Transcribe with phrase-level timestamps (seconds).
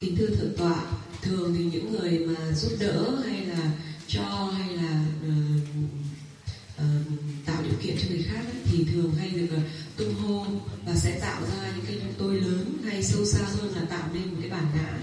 [0.00, 0.84] kính thưa thượng tọa
[1.22, 3.70] thường thì những người mà giúp đỡ hay là
[4.08, 5.62] cho hay là uh,
[6.76, 6.84] uh,
[7.46, 9.62] tạo điều kiện cho người khác ấy, thì thường hay được uh,
[9.96, 10.46] tung hô
[10.86, 14.30] và sẽ tạo ra những cái tôi lớn hay sâu xa hơn là tạo nên
[14.30, 14.98] một cái bản ngã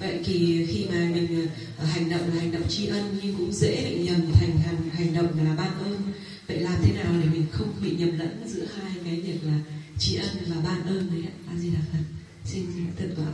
[0.00, 1.48] vậy thì khi mà mình
[1.82, 4.90] uh, hành động là hành động tri ân nhưng cũng dễ bị nhầm thành hành,
[4.92, 6.02] hành động là ban ơn
[6.48, 9.58] vậy làm thế nào để mình không bị nhầm lẫn giữa hai cái việc là
[9.98, 11.34] tri ân và ban ơn đấy ạ?
[11.46, 11.98] A di đà phật.
[12.44, 12.66] Xin
[12.98, 13.26] thượng tọa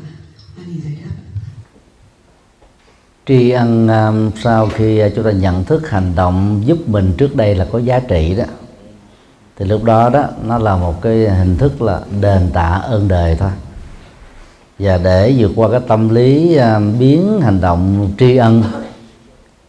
[3.26, 7.36] tri ân um, sau khi uh, chúng ta nhận thức hành động giúp mình trước
[7.36, 8.44] đây là có giá trị đó
[9.56, 13.36] thì lúc đó đó nó là một cái hình thức là đền tạ ơn đời
[13.36, 13.50] thôi.
[14.79, 18.62] Và để vượt qua cái tâm lý um, biến hành động tri ân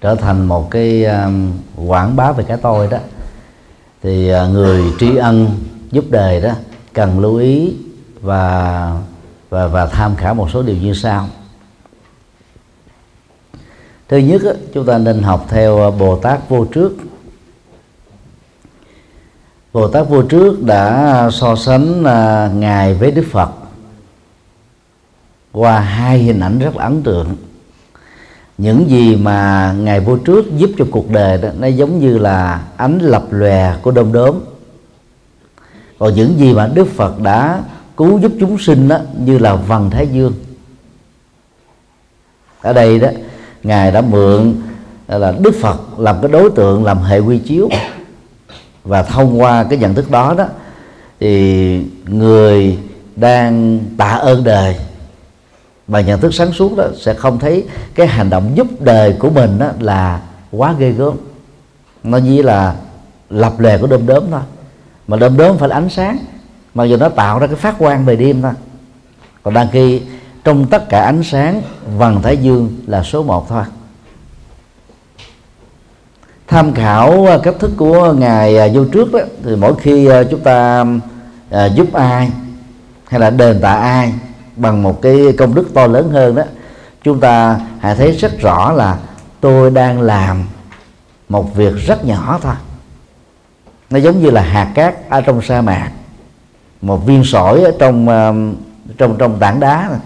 [0.02, 1.52] trở thành một cái um,
[1.88, 2.98] quảng bá về cái tôi đó
[4.04, 5.48] thì uh, người tri ân
[5.92, 6.52] giúp đời đó
[6.94, 7.74] cần lưu ý
[8.22, 8.94] và
[9.50, 11.28] và và tham khảo một số điều như sau.
[14.08, 14.42] Thứ nhất
[14.74, 16.94] chúng ta nên học theo à, bồ tát vô trước.
[19.74, 23.50] Bồ tát vô trước đã so sánh à, ngài với đức phật
[25.52, 27.36] qua hai hình ảnh rất là ấn tượng.
[28.58, 32.64] Những gì mà ngài vô trước giúp cho cuộc đời đó, nó giống như là
[32.78, 34.40] ánh lập lòe của đom đóm.
[36.00, 37.64] Còn những gì mà đức phật đã
[38.00, 40.34] cứu giúp chúng sinh đó như là vần thái dương.
[42.62, 43.08] Ở đây đó,
[43.64, 44.56] ngài đã mượn
[45.08, 47.70] là đức phật làm cái đối tượng, làm hệ quy chiếu.
[48.84, 50.46] Và thông qua cái nhận thức đó đó,
[51.20, 52.78] thì người
[53.16, 54.76] đang tạ ơn đời
[55.88, 59.30] và nhận thức sáng suốt đó sẽ không thấy cái hành động giúp đời của
[59.30, 61.14] mình đó là quá ghê gớm.
[62.04, 62.76] Nó chỉ là
[63.30, 64.42] lập lề của đom đóm thôi,
[65.08, 66.18] mà đom đóm phải là ánh sáng
[66.74, 68.52] mặc dù nó tạo ra cái phát quang về đêm thôi.
[69.44, 70.02] Còn đang khi
[70.44, 71.62] trong tất cả ánh sáng,
[71.98, 73.64] vầng thái dương là số một thôi.
[76.48, 80.24] Tham khảo à, cách thức của ngài à, vô trước đó, thì mỗi khi à,
[80.32, 80.86] chúng ta
[81.76, 82.32] giúp ai,
[83.08, 84.14] hay là đền tạ ai
[84.56, 86.44] bằng một cái công đức to lớn hơn đó,
[87.04, 88.98] chúng ta hãy thấy rất rõ là
[89.42, 90.44] tôi đang làm
[91.30, 92.56] một việc rất nhỏ thôi.
[93.90, 95.92] Nó giống như là hạt cát ở trong sa mạc
[96.82, 98.34] một viên sỏi ở trong ờ,
[98.98, 100.00] trong trong tảng đá này.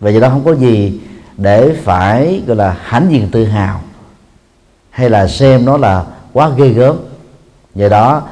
[0.00, 1.00] Và do đó không có gì
[1.36, 3.80] để phải, gọi là, hãnh diện tự hào
[4.90, 6.96] hay là xem nó là quá ghê gớm.
[7.74, 8.22] Do đó,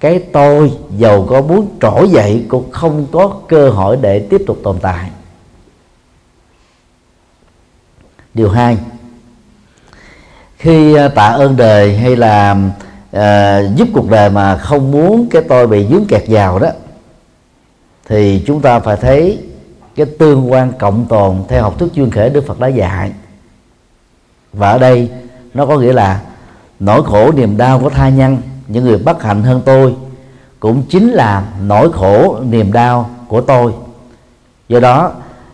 [0.00, 4.58] cái tôi giàu có muốn trỗi dậy cũng không có cơ hội để tiếp tục
[4.64, 5.10] tồn tại.
[8.34, 8.78] Điều hai,
[10.56, 12.56] khi ờ, tạ ơn đời hay là
[13.16, 16.68] uh, giúp cuộc đời mà không muốn cái tôi bị dướng kẹt vào đó
[18.08, 19.38] thì chúng ta phải thấy
[19.96, 23.12] cái tương quan cộng tồn theo học thuyết chuyên khể đức phật đã dạy.
[24.52, 25.10] Và ở đây
[25.54, 26.20] nó có nghĩa là
[26.80, 28.38] nỗi khổ niềm đau của tha nhân
[28.68, 29.94] những người bất hạnh hơn tôi
[30.60, 33.72] cũng chính là nỗi khổ niềm đau của tôi.
[34.68, 35.12] Do đó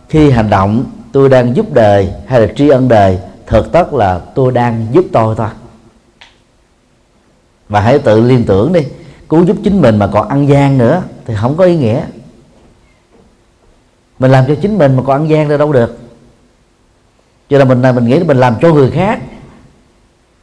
[0.09, 4.19] khi hành động tôi đang giúp đời hay là tri ân đời thực tất là
[4.35, 5.49] tôi đang giúp tôi thôi
[7.69, 8.81] và hãy tự liên tưởng đi
[9.29, 12.01] cứu giúp chính mình mà còn ăn gian nữa thì không có ý nghĩa.
[14.19, 15.97] Mình làm cho chính mình mà còn ăn gian được đâu được.
[17.49, 19.19] Cho nên mình mình nghĩ mình làm cho người khác.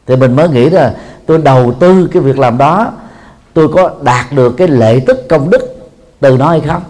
[0.06, 0.96] Thì mình mới nghĩ là
[1.26, 2.92] tôi đầu tư cái việc làm đó
[3.54, 5.90] tôi có đạt được cái lệ tức công đức
[6.20, 6.82] từ nó hay không?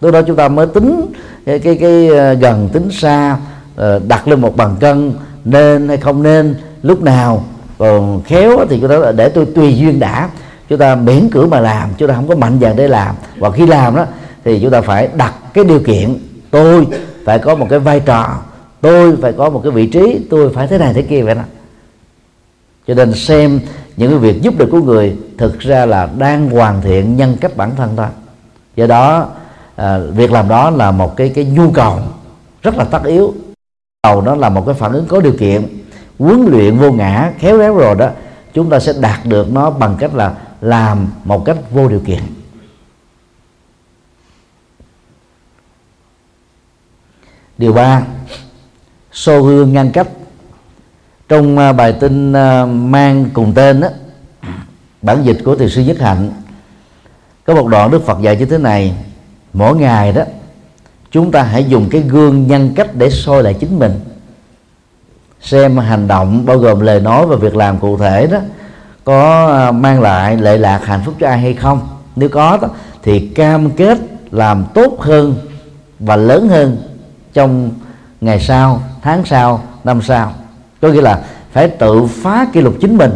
[0.00, 1.12] Lúc đó chúng ta mới tính
[1.46, 3.38] cái cái, cái ờ, gần tính xa
[3.76, 5.12] ờ, đặt lên một bàn cân
[5.44, 7.44] nên hay không nên lúc nào
[7.82, 10.28] còn khéo thì chúng ta để tôi tùy duyên đã.
[10.68, 13.14] Chúng ta miễn cưỡng mà làm chúng ta không có mạnh dạn để làm.
[13.38, 14.04] Và khi làm đó
[14.44, 16.18] thì chúng ta phải đặt cái điều kiện.
[16.50, 16.86] Tôi
[17.24, 18.36] phải có một cái vai trò
[18.80, 21.42] tôi phải có một cái vị trí tôi phải thế này thế kia vậy đó.
[22.86, 23.60] Cho nên xem
[23.96, 27.56] những cái việc giúp được của người thực ra là đang hoàn thiện nhân cách
[27.56, 28.06] bản thân thôi.
[28.76, 29.28] Do đó
[29.76, 31.98] à, việc làm đó là một cái cái nhu cầu
[32.62, 33.34] rất là tất yếu.
[34.02, 35.81] Cầu đó là một cái phản ứng có điều kiện
[36.18, 38.10] huấn luyện vô ngã khéo léo rồi đó
[38.54, 42.22] chúng ta sẽ đạt được nó bằng cách là làm một cách vô điều kiện.
[47.58, 48.02] Điều ba
[49.12, 50.08] xô gương ngăn cách.
[51.28, 53.88] Trong à, bài tin à, mang cùng tên đó,
[55.02, 56.32] bản dịch của thiền sư nhất hạnh
[57.44, 58.94] có một đoạn đức phật dạy như thế này
[59.52, 60.22] mỗi ngày đó
[61.10, 64.00] chúng ta hãy dùng cái gương nhân cách để soi lại chính mình
[65.42, 68.38] xem hành động bao gồm lời nói và việc làm cụ thể đó
[69.04, 71.88] có à, mang lại lệ lạc hạnh phúc cho ai hay không?
[72.16, 72.68] Nếu có đó,
[73.02, 73.98] thì cam kết
[74.30, 75.34] làm tốt hơn
[75.98, 76.76] và lớn hơn
[77.32, 77.70] trong
[78.20, 80.32] ngày sau tháng sau năm sau.
[80.80, 81.22] Có nghĩa là
[81.52, 83.12] phải tự phá kỷ lục chính mình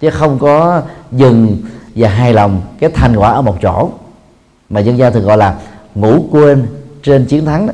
[0.00, 1.58] chứ không có dừng
[1.94, 3.90] và hài lòng cái thành quả ở một chỗ.
[4.70, 5.54] Mà dân gian thường gọi là
[5.94, 6.66] ngủ quên
[7.02, 7.72] trên chiến thắng đó.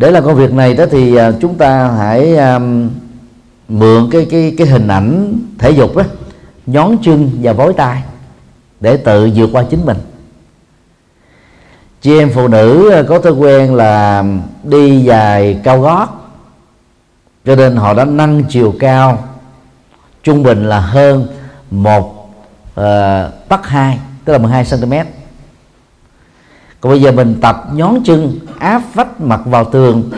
[0.00, 2.90] Để làm công việc này đó thì à, chúng ta hãy um,
[3.68, 6.02] mượn cái cái cái hình ảnh thể dục đó
[6.66, 8.02] nhón chân và vối tay
[8.80, 9.96] để tự vượt qua chính mình.
[12.00, 14.24] Chị em phụ nữ à, có thói quen là
[14.64, 16.08] đi dài cao gót
[17.44, 19.28] cho nên họ đã nâng chiều cao
[20.22, 21.26] trung bình là hơn
[21.70, 22.34] một
[22.80, 22.84] uh,
[23.48, 24.92] tấc hai tức là 12 cm
[26.80, 30.10] còn bây giờ mình tập nhón chân áp vách mặt vào tường.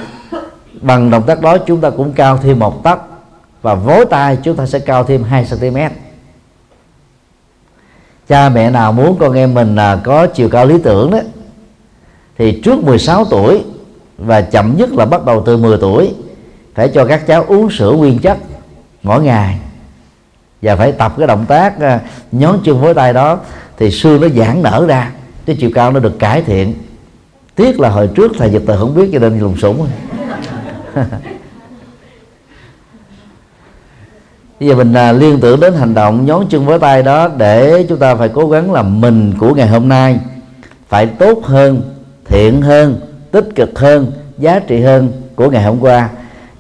[0.80, 2.98] Bằng động tác đó chúng ta cũng cao thêm một tấc
[3.62, 5.76] và vối tay chúng ta sẽ cao thêm 2 cm
[8.28, 11.18] cha mẹ nào muốn con em mình là có chiều cao lý tưởng đó,
[12.38, 13.64] thì trước 16 tuổi
[14.18, 16.14] và chậm nhất là bắt đầu từ 10 tuổi,
[16.74, 18.38] phải cho các cháu uống sữa nguyên chất
[19.02, 19.58] mỗi ngày.
[20.62, 22.00] Và phải tập cái động tác à,
[22.32, 23.38] nhón chân với tay đó,
[23.78, 25.10] thì xương nó giãn nở ra,
[25.46, 26.74] cái chiều cao nó được cải thiện
[27.54, 29.88] tiếc là hồi trước thầy dịch tờ không biết cho nên lùng sủng
[34.62, 37.87] bây giờ mình à, liên tưởng đến hành động nhón chân với tay đó để
[37.88, 40.20] chúng ta phải cố gắng làm mình của ngày hôm nay.
[40.88, 41.82] Phải tốt hơn
[42.25, 43.00] thiện hơn
[43.31, 46.08] tích cực hơn giá trị hơn của ngày hôm qua.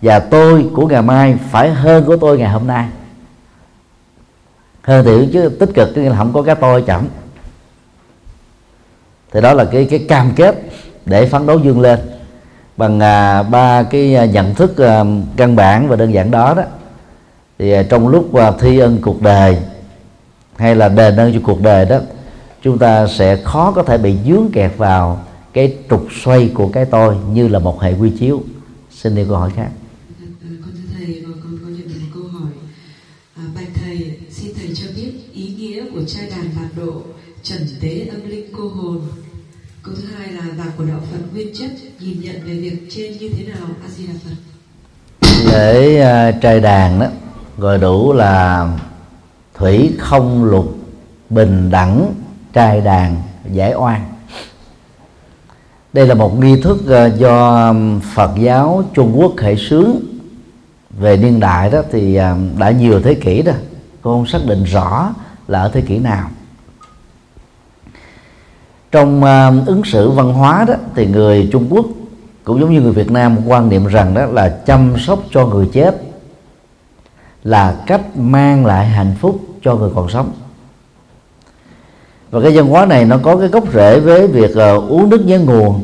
[0.02, 2.86] Và tôi của ngày mai phải hơn của tôi ngày hôm nay.
[4.82, 7.04] Hơn thì chứ tích cực chứ là không có cái tôi chẳng
[9.32, 10.62] thì đó là cái cái cam kết
[11.06, 11.98] để phấn đấu dương lên.
[12.76, 15.04] Bằng à, ba cái à, nhận thức à,
[15.36, 16.62] căn bản và đơn giản đó đó
[17.58, 19.56] thì à, trong lúc à, thi ân cuộc đời
[20.56, 21.98] hay là đền ơn cho cuộc đời đó
[22.62, 26.84] chúng ta sẽ khó có thể bị dướng kẹt vào cái trục xoay của cái
[26.84, 28.42] tôi như là một hệ quy chiếu.
[28.90, 29.68] Xin đi câu hỏi khác
[30.40, 32.50] con thưa thầy con có nhận được một câu hỏi
[33.36, 37.02] à, bạch thầy xin thầy cho biết ý nghĩa của trai đàn lạc độ
[37.42, 39.00] trần tế âm linh cô hồn
[39.84, 41.70] câu thứ hai là lạc của đạo phật nguyên chất
[42.00, 44.36] nhìn nhận về việc trên như thế nào a di đà phật?
[45.52, 47.06] Lễ uh, à, trai đàn đó
[47.58, 48.68] gọi đủ là
[49.54, 50.76] thủy không lục
[51.30, 52.14] bình đẳng
[52.52, 54.00] trai đàn giải oan.
[55.92, 57.74] Đây là một nghi thức à, do
[58.14, 59.96] Phật giáo Trung Quốc khởi xướng
[60.90, 63.52] về niên đại đó thì à, đã nhiều thế kỷ đó
[64.02, 65.14] cô không xác định rõ
[65.48, 66.30] là ở thế kỷ nào
[68.92, 71.86] trong uh, ứng xử văn hóa đó thì người Trung Quốc
[72.44, 75.68] cũng giống như người Việt Nam quan niệm rằng đó là chăm sóc cho người
[75.72, 76.02] chết
[77.44, 80.32] là cách mang lại hạnh phúc cho người còn sống.
[82.30, 85.26] Và cái văn hóa này nó có cái gốc rễ với việc uh, uống nước
[85.26, 85.82] nhớ nguồn.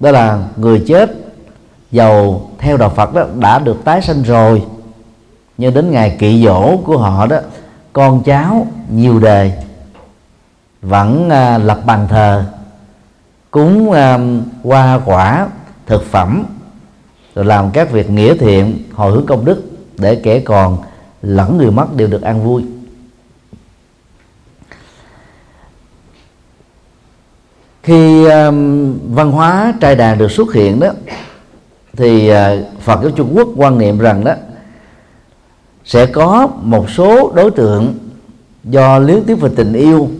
[0.00, 1.10] Đó là người chết
[1.90, 4.62] giàu theo đạo Phật đó đã được tái sanh rồi
[5.58, 7.38] nhưng đến ngày kỵ dỗ của họ đó
[7.92, 9.52] con cháu nhiều đời
[10.82, 12.44] vẫn uh, lập bàn thờ
[13.50, 13.96] cúng uh,
[14.64, 15.48] hoa quả
[15.86, 16.44] thực phẩm
[17.34, 19.62] rồi làm các việc nghĩa thiện hồi hướng công đức
[19.98, 20.78] để kẻ còn
[21.22, 22.64] lẫn người mất đều được an vui.
[27.82, 30.88] Khi um, văn hóa trai đàn được xuất hiện đó
[31.96, 32.36] thì uh,
[32.80, 34.34] Phật giáo Trung Quốc quan niệm rằng đó
[35.84, 37.94] sẽ có một số đối tượng
[38.64, 40.10] do luyến tiếc về tình yêu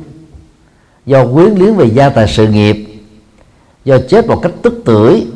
[1.08, 2.76] do quyến luyến về gia tài sự nghiệp
[3.84, 5.26] do chết một cách tức tưởi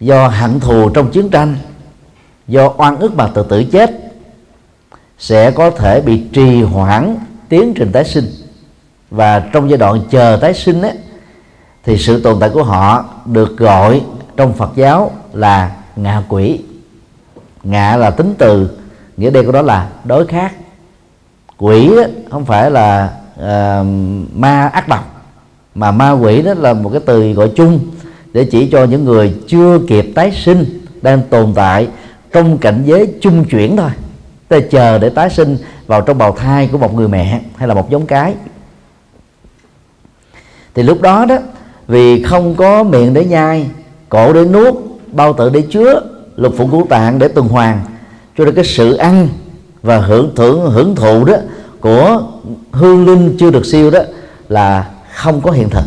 [0.00, 1.56] do hận thù trong chiến tranh
[2.48, 3.90] do oan ức mà tự tử chết
[5.18, 7.16] sẽ có thể bị trì hoãn
[7.48, 8.24] tiến trình tái sinh.
[9.10, 10.92] Và trong giai đoạn chờ tái sinh ấy,
[11.84, 14.02] thì sự tồn tại của họ được gọi
[14.36, 16.60] trong Phật giáo là ngạ quỷ.
[17.62, 18.78] Ngạ là tính từ
[19.16, 20.52] nghĩa đen của đó là đối khác
[21.58, 23.86] quỷ ấy, không phải là uh,
[24.34, 25.24] ma ác độc.
[25.74, 27.80] Mà ma quỷ đó là một cái từ gọi chung
[28.32, 30.64] để chỉ cho những người chưa kịp tái sinh
[31.02, 31.88] đang tồn tại
[32.32, 33.90] trong cảnh giới chung chuyển thôi.
[34.48, 37.74] Ta chờ để tái sinh vào trong bào thai của một người mẹ hay là
[37.74, 38.34] một giống cái.
[40.74, 41.38] Thì lúc đó đó
[41.88, 43.70] vì không có miệng để nhai
[44.08, 44.74] cổ để nuốt
[45.12, 46.00] bao tử để chứa
[46.36, 47.80] lục phủ ngũ tạng để tuần hoàn
[48.38, 49.28] cho nên cái sự ăn
[49.82, 51.36] và hưởng thưởng hưởng thụ đó
[51.80, 52.22] của
[52.72, 54.00] hương linh chưa được siêu đó
[54.48, 55.84] là không có hiện thực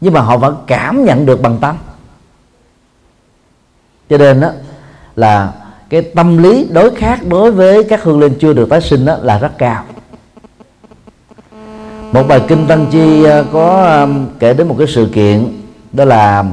[0.00, 1.76] nhưng mà họ vẫn cảm nhận được bằng tâm.
[4.10, 4.50] Cho nên đó
[5.16, 5.52] là
[5.90, 9.16] cái tâm lý đối khác đối với các hương linh chưa được tái sinh đó
[9.22, 9.84] là rất cao.
[12.12, 14.06] Một bài kinh tăng chi à, có
[14.38, 16.44] kể đến một cái sự kiện, đó là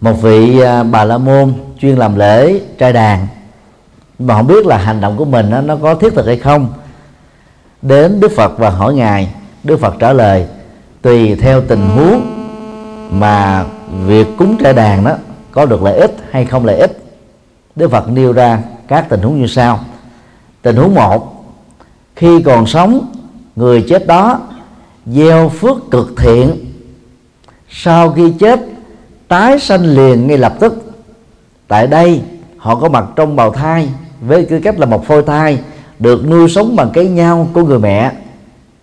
[0.00, 3.26] một vị à, bà la môn chuyên làm lễ trai đàn
[4.18, 6.72] mà không biết là hành động của mình nó có thiết thực hay không.
[7.82, 9.34] Đến đức phật và hỏi ngài,
[9.64, 10.46] đức phật trả lời,
[11.02, 12.34] tùy theo tình huống
[13.10, 13.64] mà
[14.06, 15.12] việc cúng trai đàn đó
[15.52, 16.98] có được lợi ích hay không lợi ích.
[17.76, 19.80] Đức phật nêu ra các tình huống như sau.
[20.62, 21.44] Tình huống một,
[22.16, 23.12] khi còn sống,
[23.56, 24.40] người chết đó
[25.06, 26.72] gieo phước cực thiện.
[27.70, 28.60] Sau khi chết,
[29.28, 30.92] tái sanh liền ngay lập tức.
[31.68, 32.22] Tại đây,
[32.58, 33.88] họ có mặt trong bào thai
[34.20, 35.60] với tư cách là một phôi thai
[35.98, 38.12] được nuôi sống bằng cái nhau của người mẹ.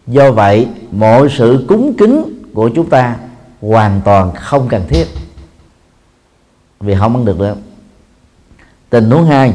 [0.08, 3.16] Do vậy, mọi sự cúng kính của chúng ta
[3.62, 5.08] hoàn toàn không cần thiết.
[6.80, 7.56] Vì không ăn được nữa.
[8.90, 9.54] Tình huống hai.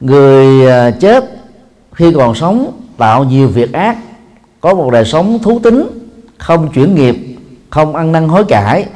[0.00, 1.24] Người à, chết
[1.92, 3.98] khi còn sống tạo nhiều việc ác,
[4.60, 7.16] có một đời sống thú tính, không chuyển nghiệp,
[7.70, 8.86] không ăn năn hối cải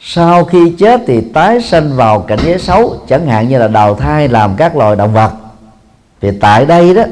[0.00, 3.94] sau khi chết thì tái sanh vào cảnh giới xấu, chẳng hạn như là đào
[3.94, 5.32] thai, làm các loài động vật.
[6.20, 7.02] Thì tại đây đó,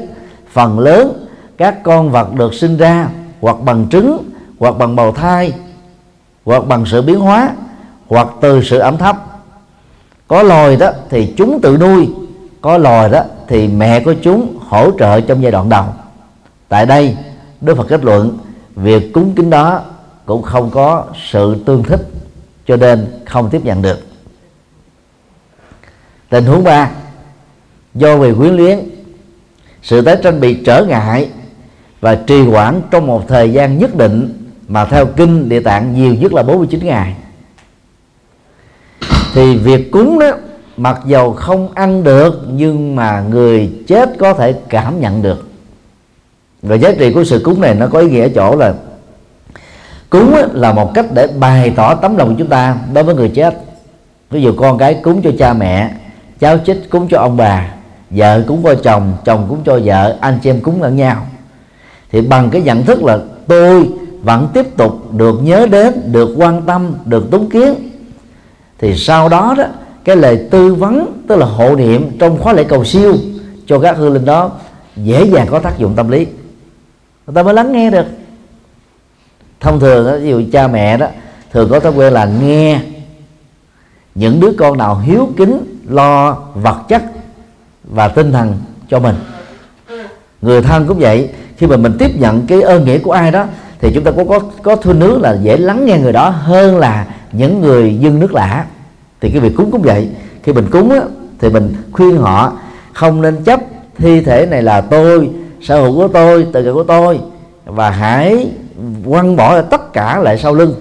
[0.51, 1.25] phần lớn
[1.57, 3.07] các con vật được sinh ra
[3.41, 4.29] hoặc bằng trứng,
[4.59, 5.53] hoặc bằng bào thai,
[6.45, 7.49] hoặc bằng sự biến hóa,
[8.07, 9.17] hoặc từ sự ẩm thấp.
[10.27, 12.09] Có loài đó thì chúng tự nuôi,
[12.61, 15.85] có loài đó thì mẹ của chúng hỗ trợ trong giai đoạn đầu.
[16.69, 17.17] Tại đây,
[17.61, 18.37] đức phật kết luận,
[18.75, 19.81] việc cúng kính đó
[20.25, 22.01] cũng không có sự tương thích
[22.69, 23.99] cho nên không tiếp nhận được.
[26.29, 26.89] Tình huống ba,
[27.95, 28.79] do vì quyến luyến,
[29.81, 31.29] sự tái tranh bị trở ngại
[32.01, 36.13] và trì hoãn trong một thời gian nhất định mà theo kinh địa tạng nhiều
[36.13, 37.15] nhất là 49 ngày.
[39.33, 40.31] Thì việc cúng đó,
[40.77, 45.47] mặc dầu không ăn được, nhưng mà người chết có thể cảm nhận được.
[46.61, 48.73] Và giá trị của sự cúng này nó có ý nghĩa chỗ là
[50.09, 53.29] cúng là một cách để bày tỏ tấm lòng của chúng ta đối với người
[53.29, 53.57] chết.
[54.29, 55.91] Ví dụ con cái cúng cho cha mẹ,
[56.39, 57.73] cháu chích cúng cho ông bà,
[58.09, 61.25] vợ cúng cho chồng chồng cúng cho vợ, anh chị em cúng lẫn nhau.
[62.11, 63.89] Thì bằng cái nhận thức là tôi
[64.23, 67.75] vẫn tiếp tục được nhớ đến, được quan tâm, được túng kiến.
[68.79, 69.63] Thì sau đó đó,
[70.03, 73.15] cái lời tư vấn, tức là hộ niệm trong khóa lễ cầu siêu
[73.65, 74.51] cho các hương linh đó,
[74.95, 76.25] dễ dàng có tác dụng tâm lý.
[77.27, 78.05] Người ta mới lắng nghe được
[79.59, 81.07] thông thường đó, ví dụ cha mẹ đó
[81.51, 82.79] thường có thói quen là nghe
[84.15, 87.03] những đứa con nào hiếu kính lo vật chất
[87.83, 88.57] và tinh thần
[88.89, 89.15] cho mình.
[90.41, 91.29] Người thân cũng vậy.
[91.57, 93.45] Khi mà mình tiếp nhận cái ơn nghĩa của ai đó
[93.79, 96.77] thì chúng ta có có có thương nước là dễ lắng nghe người đó hơn
[96.77, 98.65] là những người dân nước lạ
[99.21, 100.09] thì cái việc cúng cũng vậy.
[100.43, 101.01] Khi mình cúng á,
[101.39, 102.57] thì mình khuyên họ
[102.93, 103.59] không nên chấp
[103.97, 105.29] thi thể này là tôi
[105.61, 107.19] sở hữu của tôi tự của tôi
[107.65, 108.51] và hãy
[109.05, 110.75] quăng bỏ tất cả lại sau lưng.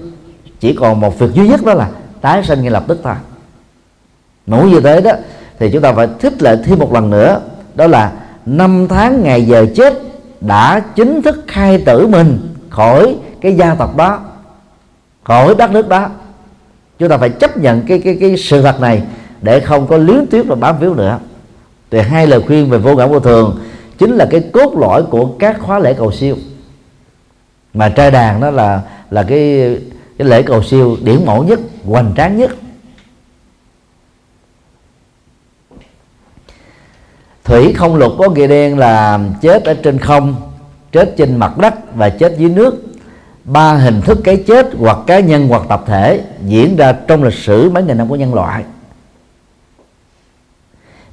[0.60, 1.88] Chỉ còn một việc duy nhất đó là
[2.20, 3.14] tái sinh ngay lập tức thôi.
[4.46, 5.12] Nổi như thế đó,
[5.58, 7.40] thì chúng ta phải thích lại thêm một lần nữa.
[7.74, 8.12] Đó là
[8.46, 10.02] năm tháng ngày giờ chết
[10.40, 14.20] đã chính thức khai tử mình khỏi cái gia tộc đó,
[15.24, 16.08] khỏi đất nước đó.
[16.98, 19.02] Chúng ta phải chấp nhận cái cái cái sự thật này
[19.42, 21.18] để không có liếu tiếc và bám víu nữa.
[21.90, 23.58] Thì hai lời khuyên về vô ngã vô thường
[23.98, 26.36] chính là cái cốt lõi của các khóa lễ cầu siêu
[27.75, 29.78] mà trai đàn đó là là cái
[30.18, 32.50] cái lễ cầu siêu điển mẫu nhất, hoành tráng nhất.
[37.44, 40.37] Thủy không lục có nghĩa đen là chết ở trên không,
[40.92, 42.84] chết trên mặt đất và chết dưới nước.
[43.44, 47.34] Ba hình thức cái chết hoặc cá nhân hoặc tập thể diễn ra trong lịch
[47.34, 48.64] sử mấy nghìn năm của nhân loại.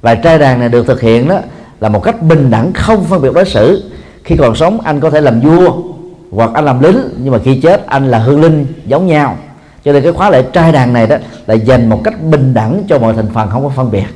[0.00, 1.40] Và trai đàn này được thực hiện đó
[1.80, 3.90] là một cách bình đẳng không phân biệt đối xử.
[4.24, 5.95] Khi còn sống, anh có thể làm vua
[6.30, 9.36] hoặc anh làm lính nhưng mà khi chết anh là hương linh giống nhau.
[9.84, 11.16] Cho nên cái khóa lễ trai đàn này đó
[11.46, 14.06] là dành một cách bình đẳng cho mọi thành phần không có phân biệt.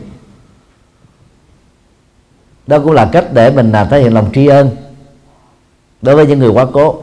[2.67, 4.71] Đó cũng là cách để mình là thể hiện lòng tri ân
[6.02, 7.02] đối với những người quá cố.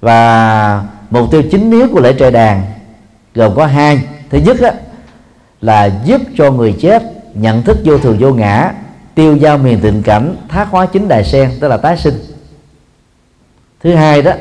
[0.00, 2.62] Và mục tiêu chính yếu của lễ trai đàn
[3.34, 4.00] gồm có hai.
[4.30, 4.72] Thứ nhất á,
[5.60, 7.02] là giúp cho người chết
[7.34, 8.72] nhận thức vô thường vô ngã
[9.14, 12.14] tiêu giao miền tình cảnh thác hóa chính đài sen tức là tái sinh
[13.80, 14.32] thứ hai đó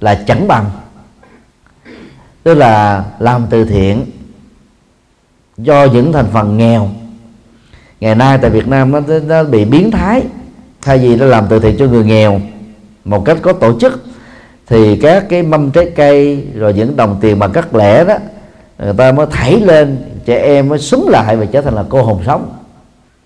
[0.00, 0.64] là chẳng bằng.
[2.42, 4.06] Tức là làm từ thiện
[5.58, 6.88] do những thành phần nghèo.
[8.00, 10.22] Ngày nay tại Việt Nam nó, nó bị biến thái
[10.82, 12.40] thay vì nó làm từ thiện cho người nghèo
[13.04, 14.04] một cách có tổ chức
[14.66, 18.14] thì các cái mâm trái cây rồi những đồng tiền bằng cắt lẻ đó
[18.78, 22.02] người ta mới thảy lên trẻ em mới súng lại và trở thành là cô
[22.02, 22.52] hồn sống.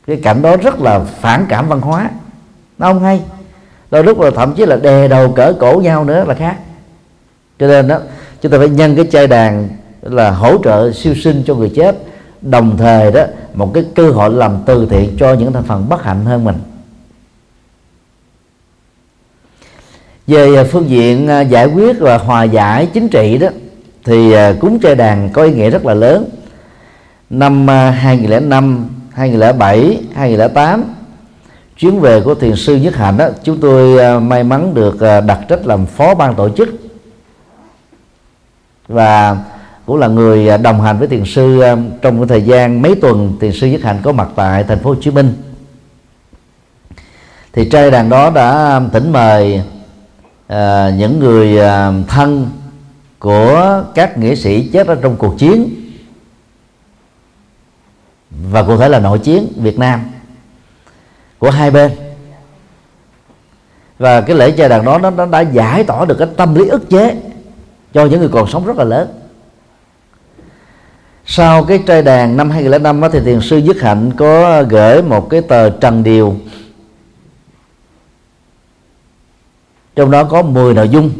[0.07, 2.11] Cái cảnh đó rất là phản cảm văn hóa.
[2.79, 3.21] Nó không hay
[3.97, 6.57] đôi lúc là thậm chí là đè đầu cỡ cổ nhau nữa là khác.
[7.59, 7.99] Cho nên đó,
[8.41, 9.69] chúng ta phải nhân cái chai đàn
[10.03, 11.97] là hỗ trợ siêu sinh cho người chết,
[12.43, 13.23] đồng thời đó,
[13.55, 16.57] một cái cơ hội làm từ thiện cho những thành phần bất hạnh hơn mình.
[20.27, 23.49] Về à, phương diện à, giải quyết và hòa giải chính trị đó,
[24.05, 26.29] thì à, cúng chơi đàn có ý nghĩa rất là lớn.
[27.31, 30.85] Năm 2005 2007 2008
[31.79, 35.21] chuyến về của thiền sư nhất hạnh đó chúng tôi à, may mắn được à,
[35.21, 36.69] đặt trách làm phó ban tổ chức.
[38.89, 39.37] Và
[39.87, 41.63] cũng là người à, đồng hành với thiền sư
[42.03, 44.91] trong cái thời gian mấy tuần thiền sư nhất hạnh có mặt tại thành phố
[44.91, 45.35] Hồ Chí Minh.
[47.53, 49.63] Thì trai đàn đó đã thỉnh mời
[50.47, 52.51] à, những người à, thân
[53.19, 55.69] của các nghĩa sĩ chết ở trong cuộc chiến.
[58.51, 60.01] Và cụ thể là nội chiến Việt Nam
[61.39, 61.93] của hai bên.
[63.99, 66.69] Và cái lễ trai đàn đó nó, nó đã giải tỏa được cái tâm lý
[66.69, 67.17] ức chế
[67.95, 69.09] cho những người còn sống rất là lớn.
[71.27, 75.31] Sau cái trai đàn năm 2005 đó, thì thiền sư Dứt Hạnh có gửi một
[75.31, 76.37] cái tờ trần điều.
[79.97, 81.11] Trong đó có 10 nội dung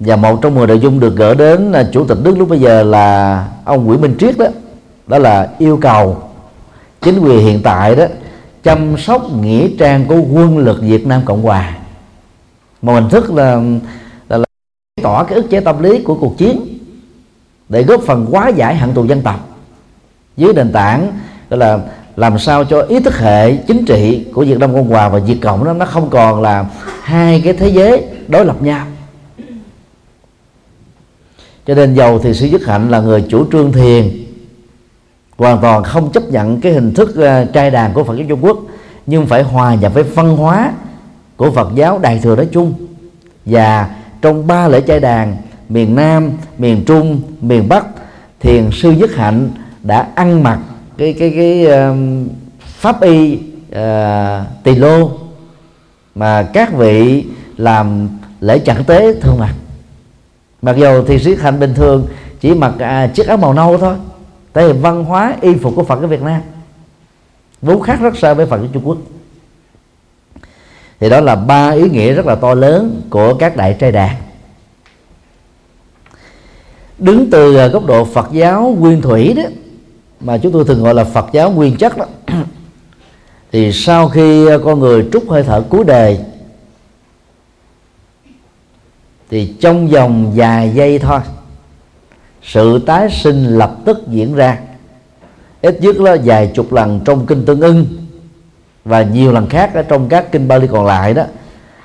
[0.00, 2.60] và một trong 10 nội dung được gửi đến à, chủ tịch nước lúc bây
[2.60, 4.46] giờ là ông Nguyễn Minh Triết đó.
[5.06, 6.22] Đó là yêu cầu
[7.00, 8.04] chính quyền hiện tại đó
[8.62, 11.76] chăm sóc nghĩa trang của quân lực Việt Nam Cộng Hòa.
[12.82, 13.62] Một hình thức là
[14.28, 14.44] là, là
[15.02, 16.78] tỏ cái ức chế tâm lý của cuộc chiến
[17.68, 19.48] để góp phần hóa giải hận thù dân tộc
[20.36, 21.12] dưới nền tảng
[21.50, 21.78] đó là
[22.16, 25.38] làm sao cho ý thức hệ chính trị của Việt Nam Cộng Hòa và Việt
[25.42, 26.66] Cộng đó nó không còn là
[27.02, 28.86] hai cái thế giới đối lập nhau.
[31.66, 34.21] Cho nên giàu thì sư dứt hạnh là người chủ trương thiền
[35.42, 38.44] hoàn toàn không chấp nhận cái hình thức uh, trai đàn của Phật giáo Trung
[38.44, 38.58] Quốc
[39.06, 40.72] nhưng phải hòa nhập với văn hóa
[41.36, 42.74] của Phật giáo Đại thừa nói chung.
[43.46, 43.88] Và
[44.22, 45.36] trong ba lễ trai đàn
[45.68, 47.86] miền Nam, miền Trung, miền Bắc
[48.40, 49.50] thiền sư dứt hạnh
[49.82, 50.58] đã ăn mặc
[50.98, 51.96] cái cái cái uh,
[52.66, 53.78] pháp y uh,
[54.62, 55.10] tỳ lô
[56.14, 57.24] mà các vị
[57.56, 58.08] làm
[58.40, 59.54] lễ chẳng tế thường mặc
[60.62, 62.06] mặc dù thì sĩ hạnh bình thường
[62.40, 63.94] chỉ mặc à, chiếc áo màu nâu thôi
[64.52, 66.40] tại vì văn hóa y phục của phật ở việt nam
[67.62, 68.98] vốn khác rất xa với phật ở trung quốc.
[71.00, 74.16] Thì đó là ba ý nghĩa rất là to lớn của các đại trai đàn.
[76.98, 79.42] Đứng từ à, góc độ phật giáo nguyên thủy đó,
[80.20, 82.06] mà chúng tôi thường gọi là phật giáo nguyên chất đó,
[83.52, 86.18] thì sau khi à, con người trút hơi thở cuối đời,
[89.30, 91.20] thì trong vòng vài giây thôi
[92.42, 94.58] sự tái sinh lập tức diễn ra.
[95.62, 97.86] Ít nhất là vài chục lần trong kinh tương ưng
[98.84, 101.22] và nhiều lần khác ở trong các kinh Bali còn lại đó.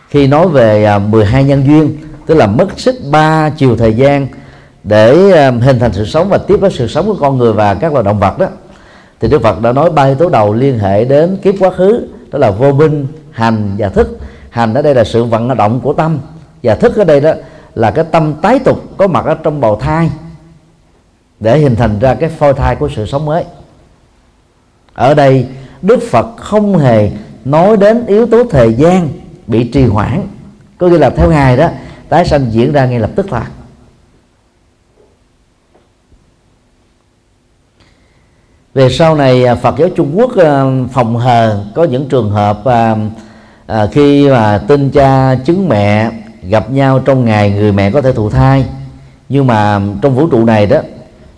[0.10, 4.28] Khi nói về à, 12 nhân duyên, tức là mất xích ba chiều thời gian
[4.84, 7.74] để à, hình thành sự sống và tiếp với sự sống của con người và
[7.74, 8.48] các loài động vật đó,
[9.20, 12.08] thì Đức Phật đã nói ba yếu tố đầu liên hệ đến kiếp quá khứ,
[12.32, 14.18] đó là vô minh, hành và thức.
[14.50, 16.20] Hành ở đây là sự vận động của tâm
[16.64, 17.32] và thức ở đây đó
[17.76, 20.10] là cái tâm tái tục có mặt ở trong bào thai
[21.40, 23.44] để hình thành ra cái phôi thai của sự sống mới
[24.94, 25.48] ở đây,
[25.82, 27.12] Đức Phật không hề
[27.46, 29.10] nói đến yếu tố thời gian
[29.48, 30.28] bị trì hoãn,
[30.78, 31.70] có nghĩa là theo ngài đó,
[32.10, 33.48] tái sanh diễn ra ngay lập tức là.
[38.74, 42.66] về sau này à, Phật giáo Trung Quốc à, phòng hờ, có những trường hợp
[42.66, 48.12] à, khi mà tinh cha chứng mẹ, gặp nhau trong ngày người mẹ có thể
[48.14, 48.66] thụ thai
[49.30, 50.80] nhưng mà trong vũ trụ này đó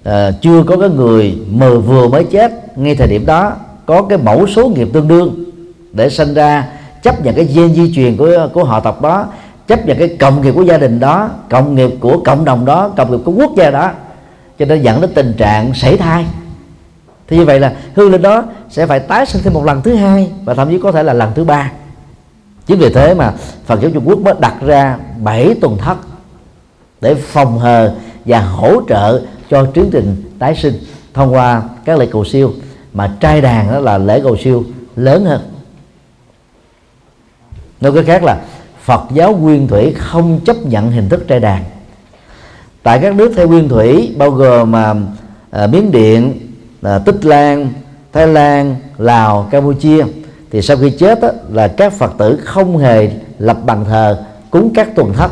[0.09, 2.77] à, chưa có cái người mờ vừa mới chết.
[2.77, 3.51] Ngay thời điểm đó
[3.85, 5.43] có cái mẫu số nghiệp tương đương
[5.91, 6.67] để sinh ra
[7.03, 9.27] chấp nhận cái gen di truyền của của họ tộc đó
[9.67, 12.89] chấp nhận cái cộng nghiệp của gia đình đó cộng nghiệp của cộng đồng đó
[12.97, 13.91] cộng nghiệp của quốc gia đó
[14.59, 16.25] cho nên dẫn đến tình trạng sảy thai.
[17.27, 19.95] Thì như vậy là hương linh đó sẽ phải tái sinh thêm một lần thứ
[19.95, 21.71] hai và thậm chí có thể là lần thứ ba.
[22.65, 23.33] Chính vì thế mà
[23.65, 25.97] Phật giáo Trung Quốc mới đặt ra bảy tuần thất
[27.01, 27.95] để phòng hờ
[28.25, 30.73] và hỗ trợ cho tiến trình tái sinh
[31.13, 32.53] thông qua các lễ cầu siêu.
[32.93, 34.63] Mà trai đàn đó là lễ cầu siêu
[34.95, 35.41] lớn hơn.
[37.81, 38.41] Nói cái khác là
[38.83, 41.63] Phật giáo nguyên thủy không chấp nhận hình thức trai đàn.
[42.83, 44.95] Tại các nước theo nguyên thủy bao gồm mà
[45.51, 46.39] à, Miến Điện
[46.81, 47.73] à, Tích Lan
[48.13, 50.05] Thái Lan Lào Campuchia
[50.51, 54.71] thì sau khi chết đó, là các Phật tử không hề lập bàn thờ cúng
[54.73, 55.31] các tuần thất.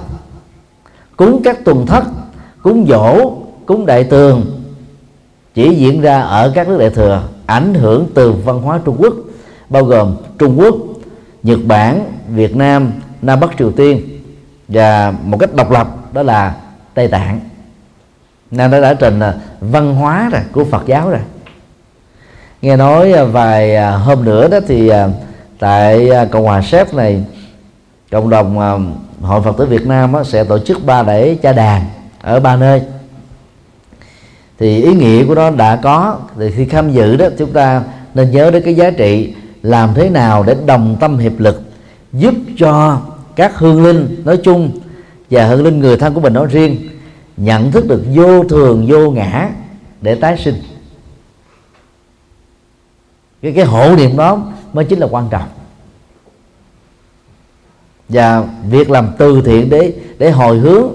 [1.15, 2.03] Cúng các tuần thất
[2.61, 3.31] cúng dỗ
[3.67, 4.63] cúng đại tường
[5.53, 9.13] chỉ diễn ra ở các nước đại thừa, ảnh hưởng từ văn hóa Trung Quốc,
[9.69, 10.75] bao gồm Trung Quốc,
[11.43, 14.01] Nhật Bản, Việt Nam Nam Bắc Triều Tiên
[14.67, 16.55] và một cách độc lập đó là
[16.93, 17.39] Tây Tạng.
[18.51, 21.19] Nên đã đã trình à, văn hóa rồi, của Phật giáo rồi.
[22.61, 24.91] Nghe nói à, vài à, hôm nữa đó thì
[25.59, 27.23] tại cộng hòa séc này,
[28.11, 28.57] cộng đồng
[29.21, 31.85] hội phật tử việt nam sẽ tổ chức ba lễ cha đàn
[32.21, 32.81] ở ba nơi
[34.59, 36.19] thì ý nghĩa của nó đã có.
[36.37, 40.09] Thì khi tham dự đó, chúng ta nên nhớ đến cái giá trị làm thế
[40.09, 41.61] nào để đồng tâm hiệp lực,
[42.13, 43.01] giúp cho
[43.35, 44.79] các hương linh nói chung
[45.29, 46.89] và hương linh người thân của mình nói riêng
[47.37, 49.49] nhận thức được vô thường, vô ngã
[50.01, 50.55] để tái sinh.
[53.41, 54.41] Cái cái hộ niệm đó
[54.73, 55.47] mới chính là quan trọng.
[58.09, 60.87] Và việc làm từ thiện để để hồi hướng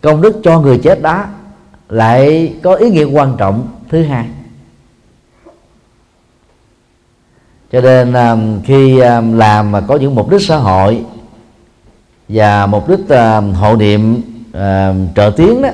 [0.00, 1.24] công đức cho người chết đó
[1.88, 4.26] lại có ý nghĩa quan trọng thứ hai.
[7.72, 11.04] Cho nên um, khi um, làm mà có những mục đích xã hội
[12.28, 14.22] và mục đích uh, hộ niệm
[14.52, 15.68] um, trợ tiến đó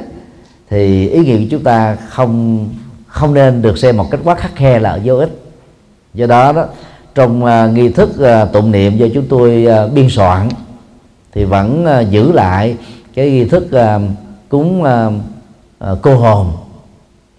[0.70, 2.68] thì ý nghĩa của chúng ta không
[3.06, 5.40] không nên được xem một cách quá khắc khe là vô ích.
[6.14, 6.66] Do đó đó
[7.14, 10.48] trong uh, nghi thức uh, tụng niệm do chúng tôi uh, biên soạn
[11.32, 12.76] thì vẫn uh, giữ lại
[13.14, 14.02] cái nghi thức uh,
[14.48, 15.12] cúng uh,
[15.78, 16.52] Ờ, cô hồn,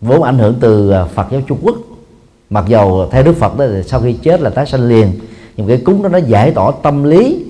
[0.01, 1.75] vốn ảnh hưởng từ ờ, Phật giáo Trung Quốc.
[2.49, 5.19] Mặc dầu theo Đức Phật đó thì sau khi chết là tái sanh liền,
[5.57, 7.45] nhưng cái cúng đó nó giải tỏa tâm lý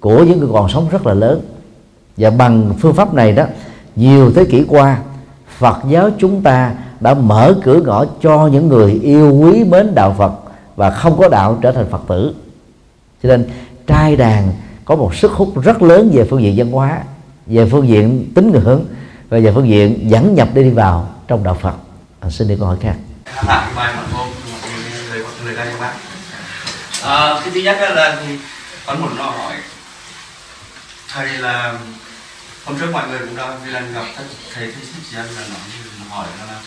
[0.00, 1.40] của những người còn sống rất là lớn.
[2.16, 3.44] Và bằng phương pháp này đó,
[3.96, 4.98] nhiều thế kỷ qua,
[5.58, 10.14] Phật giáo chúng ta đã mở cửa ngõ cho những người yêu quý mến đạo
[10.18, 10.32] Phật
[10.76, 12.34] và không có đạo trở thành Phật tử.
[13.22, 13.48] Cho nên
[13.86, 14.52] trai đàn
[14.84, 17.02] có một sức hút rất lớn về phương diện văn hóa,
[17.46, 18.84] về phương diện tín ngưỡng
[19.28, 21.74] và về phương diện dẫn nhập để đi vào trong đạo Phật.
[22.20, 22.94] À, xin đi câu hỏi khác.
[23.46, 24.28] Lại mai mọi hôm
[25.10, 25.92] người người đây bác
[27.02, 28.38] à, cái thứ nhất là thì
[28.86, 29.54] có một lo hỏi.
[31.08, 31.78] Thầy là
[32.64, 35.58] hôm trước mọi người cũng đã vì lần gặp thầy thầy thích dân là nói
[36.14, 36.58] hỏi là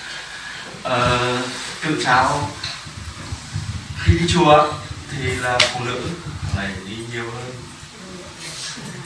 [0.96, 1.46] uh,
[1.86, 2.50] tự sao
[4.04, 4.68] khi đi chùa
[5.12, 6.02] thì là phụ nữ
[6.58, 7.67] lại đi nhiều hơn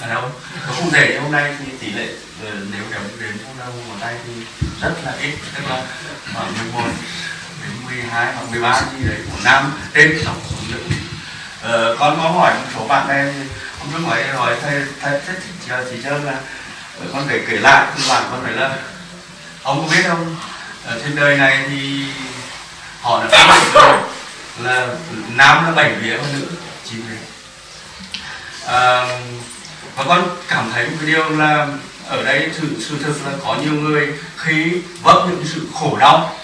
[0.01, 0.31] ở đâu
[0.67, 2.07] và cụ thể hôm nay thì tỷ lệ
[2.43, 4.33] ờ, nếu đếm đến hôm đau ngón tay thì
[4.81, 5.83] rất là ít tức là
[6.33, 6.81] khoảng 11
[7.61, 10.89] đến 12 hoặc 13 gì đấy của nam trên tổng số lượng.
[11.61, 13.33] Ờ, con có hỏi một số bạn em
[13.79, 16.35] hôm trước hỏi hỏi thầy thầy thích chị, chị chơi là
[16.99, 18.77] ờ, con phải kể lại thì bạn con phải là
[19.63, 20.35] ông có biết không?
[20.85, 22.05] Ở trên đời này thì
[23.01, 23.97] họ đã có
[24.59, 24.87] là
[25.35, 26.47] nam là bảy vía hơn nữ
[26.89, 27.17] chín vía
[28.65, 29.17] à, ờ,
[29.95, 31.67] và con cảm thấy một cái điều là
[32.07, 36.35] ở đây sự sự thực là có nhiều người khi vấp những sự khổ đau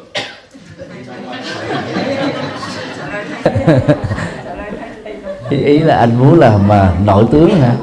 [5.50, 7.76] ý, ý là anh muốn làm mà nội tướng hả?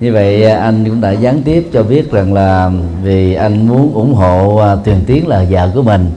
[0.00, 2.70] Như vậy à, anh cũng đã gián tiếp cho biết rằng là
[3.02, 6.10] vì anh muốn ủng hộ à, tiền tiến là vợ của mình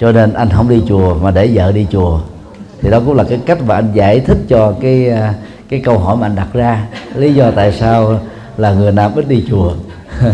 [0.00, 2.20] cho nên anh không đi chùa mà để vợ đi chùa.
[2.80, 5.34] Thì đó cũng là cái cách mà anh giải thích cho cái à,
[5.72, 8.20] cái câu hỏi mà anh đặt ra lý do tại sao
[8.56, 9.74] là người nam ít đi chùa?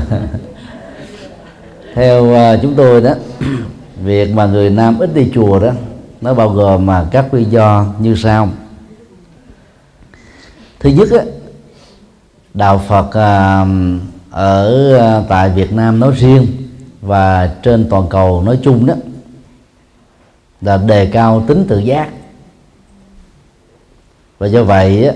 [1.94, 3.10] Theo uh, chúng tôi đó
[4.04, 5.70] việc mà người nam ít đi chùa đó
[6.20, 8.48] nó bao gồm mà các lý do như sau.
[10.80, 11.24] Thứ nhất á,
[12.54, 13.68] đạo phật uh,
[14.30, 16.46] ở uh, tại việt nam nói riêng
[17.00, 18.94] và trên toàn cầu nói chung đó
[20.60, 22.08] là đề cao tính tự giác
[24.38, 25.10] và do vậy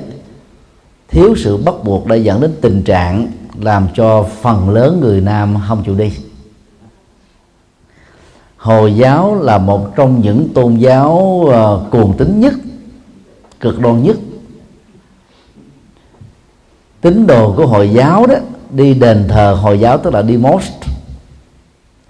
[1.08, 5.56] thiếu sự bắt buộc đã dẫn đến tình trạng làm cho phần lớn người nam
[5.68, 6.12] không chịu đi.
[8.56, 11.12] Hồi giáo là một trong những tôn giáo
[11.44, 12.54] uh, cuồng tín nhất
[13.60, 14.16] cực đoan nhất.
[17.00, 18.34] Tín đồ của hồi giáo đó
[18.70, 20.88] đi đền thờ hồi giáo tức là đi mosque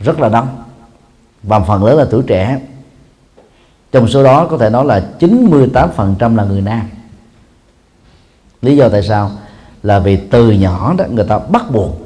[0.01, 0.49] rất là đông
[1.43, 2.61] và phần lớn là tuổi trẻ.
[3.93, 6.89] Trong số đó có thể nói là 98% là người nam
[8.63, 9.31] lý do tại sao?
[9.83, 12.03] Là vì từ nhỏ đó người ta bắt buộc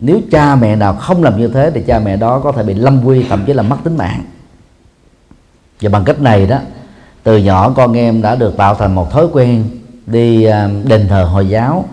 [0.00, 2.74] nếu cha mẹ nào không làm như thế thì cha mẹ đó có thể bị
[2.74, 4.24] lâm quy thậm chí là mất tính mạng.
[5.80, 6.58] Và bằng cách này đó
[7.22, 9.64] từ nhỏ con em đã được tạo thành một thói quen
[10.06, 11.84] đi à, đền thờ hồi giáo.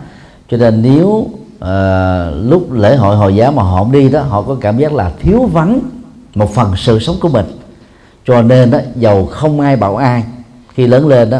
[0.49, 4.41] Cho nên nếu uh, lúc lễ hội hồi giáo mà họ không đi đó họ
[4.41, 5.80] có cảm giác là thiếu vắng
[6.36, 7.45] một phần sự sống của mình.
[8.25, 10.23] Cho nên đó giàu không ai bảo ai
[10.73, 11.39] khi lớn lên đó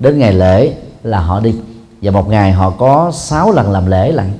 [0.00, 1.54] đến ngày lễ là họ đi
[2.02, 4.30] và một ngày họ có 6 lần làm lễ lại.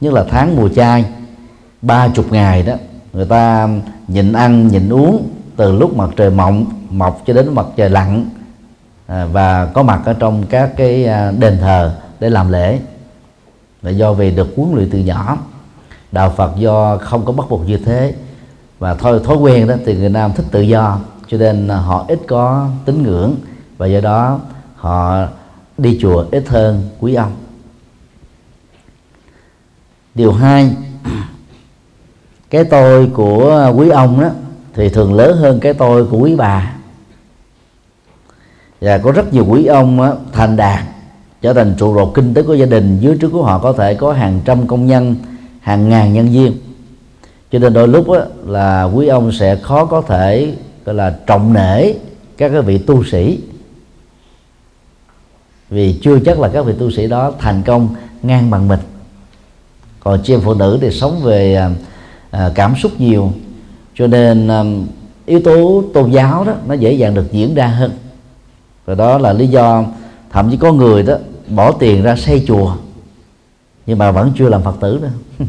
[0.00, 1.04] Nhất là tháng mùa chay
[1.82, 2.74] ba chục ngày đó
[3.12, 3.68] người ta
[4.08, 8.30] nhịn ăn nhịn uống từ lúc mặt trời mộng mọc cho đến mặt trời lặn
[9.06, 12.78] à, và có mặt ở trong các cái à, đền thờ để làm lễ.
[13.82, 15.38] Là do vì được huấn luyện từ nhỏ
[16.12, 18.14] đạo Phật do không có bắt buộc như thế.
[18.78, 22.20] Và thôi thói quen đó thì người Nam thích tự do cho nên họ ít
[22.28, 23.34] có tín ngưỡng.
[23.78, 24.38] Và do đó
[24.76, 25.26] họ
[25.80, 27.32] đi chùa ít hơn quý ông.
[30.14, 30.70] Điều hai
[32.50, 34.28] cái tôi của quý ông đó
[34.74, 36.74] thì thường lớn hơn cái tôi của quý bà.
[38.80, 40.84] Và có rất nhiều quý ông đó, thành đạt
[41.42, 43.94] trở thành trụ cột kinh tế của gia đình dưới trước của họ có thể
[43.94, 45.16] có hàng trăm công nhân
[45.60, 46.52] hàng ngàn nhân viên.
[47.52, 51.52] Cho nên đôi lúc đó, là quý ông sẽ khó có thể gọi là trọng
[51.52, 51.92] nể
[52.36, 53.38] các cái vị tu sĩ
[55.70, 58.80] vì chưa chắc là các vị tu sĩ đó thành công ngang bằng mình.
[60.00, 61.70] Còn chị em phụ nữ thì sống về à,
[62.30, 63.32] à, cảm xúc nhiều.
[63.94, 64.64] Cho nên à,
[65.26, 67.90] yếu tố tôn giáo đó nó dễ dàng được diễn ra hơn.
[68.84, 69.84] Và đó là lý do
[70.30, 71.14] thậm chí có người đó
[71.48, 72.76] bỏ tiền ra xây chùa
[73.86, 75.10] nhưng mà vẫn chưa làm phật tử nữa.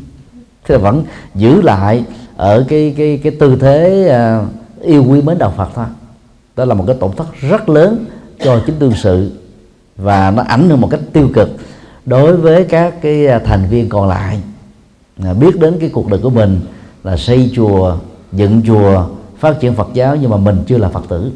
[0.65, 1.03] Thế là vẫn
[1.35, 2.03] giữ lại
[2.35, 4.45] ở cái cái cái tư thế à,
[4.81, 5.85] yêu quý mến đạo phật thôi.
[6.55, 8.05] Đó là một cái tổn thất rất lớn
[8.43, 9.40] cho chính đương sự
[10.01, 11.49] và nó ảnh hưởng một cách tiêu cực
[12.05, 14.41] đối với các cái à, thành viên còn lại.
[15.23, 16.59] À, biết đến cái cuộc đời của mình
[17.03, 17.97] là xây chùa
[18.31, 19.07] dựng chùa
[19.39, 21.31] phát triển Phật giáo nhưng mà mình chưa là Phật tử.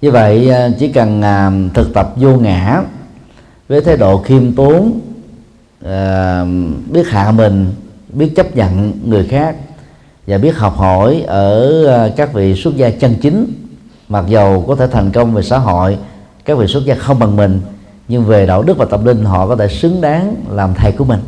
[0.00, 2.82] Như vậy à, chỉ cần à, thực tập vô ngã
[3.68, 5.00] với thái độ khiêm tốn
[6.90, 7.66] biết hạ mình
[8.08, 9.56] biết chấp nhận người khác
[10.26, 13.63] và biết học hỏi ở các vị xuất gia chân chính
[14.08, 15.98] mặc dầu có thể thành công về xã hội,
[16.44, 17.60] các vị xuất gia không bằng mình,
[18.08, 21.04] nhưng về đạo đức và tâm linh họ có thể xứng đáng làm thầy của
[21.04, 21.20] mình.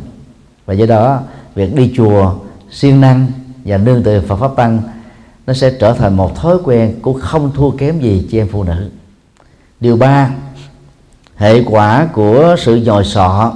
[0.65, 1.19] Và do đó,
[1.55, 2.33] việc đi chùa,
[2.71, 3.27] siêng năng
[3.65, 4.81] và nương tựa Phật pháp tăng,
[5.47, 8.63] nó sẽ trở thành một thói quen cũng không thua kém gì chị em phụ
[8.63, 8.89] nữ.
[9.79, 10.29] Điều ba,
[11.35, 13.53] hệ quả của sự nhồi sọ,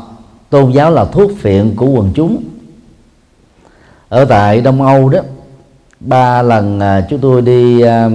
[0.50, 2.44] tôn giáo là thuốc phiện của quần chúng.
[4.10, 5.20] Ở tại đông âu đó,
[6.00, 8.10] ba lần à, chúng tôi đi à,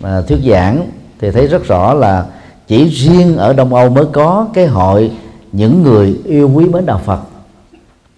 [0.00, 0.86] mà thuyết giảng
[1.18, 2.26] thì thấy rất rõ là
[2.66, 5.12] chỉ riêng ở Đông Âu mới có cái hội
[5.52, 7.20] những người yêu quý mến đạo Phật.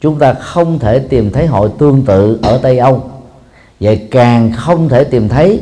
[0.01, 3.11] Chúng ta không thể tìm thấy hội tương tự ở Tây Âu.
[3.81, 5.61] Vậy càng không thể tìm thấy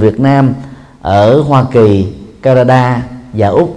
[0.00, 0.54] Việt Nam
[1.02, 2.06] ở Hoa Kỳ,
[2.42, 3.76] Canada và Úc.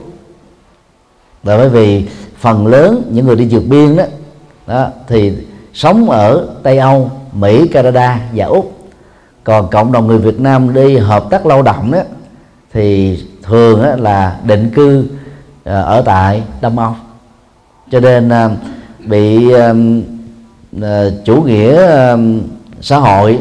[1.43, 2.05] Là bởi vì
[2.39, 4.03] phần lớn những người đi vượt biên đó,
[4.67, 5.33] đó thì
[5.73, 8.74] sống ở Tây Âu, Mỹ, Canada và Úc
[9.45, 11.99] còn cộng đồng người Việt Nam đi hợp tác lao động đó
[12.73, 15.05] thì thường đó là định cư
[15.63, 16.95] ờ, ở tại Đông Âu
[17.91, 18.51] cho nên ờ,
[18.99, 19.51] bị
[20.81, 21.97] ờ, chủ nghĩa
[22.81, 23.39] xã hội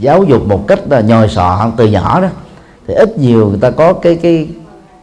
[0.00, 2.28] giáo dục một cách là nhồi sọ từ nhỏ đó
[2.86, 4.48] thì ít nhiều người ta có cái cái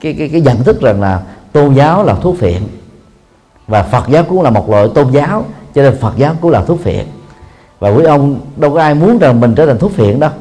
[0.02, 2.62] cái cái, cái nhận thức rằng là tôn giáo là thuốc phiện.
[3.68, 6.62] Và Phật giáo cũng là một loại tôn giáo cho nên Phật giáo cũng là
[6.62, 7.06] thuốc phiện
[7.80, 10.32] và quý ông đâu có ai muốn rằng mình trở thành thuốc phiện đâu.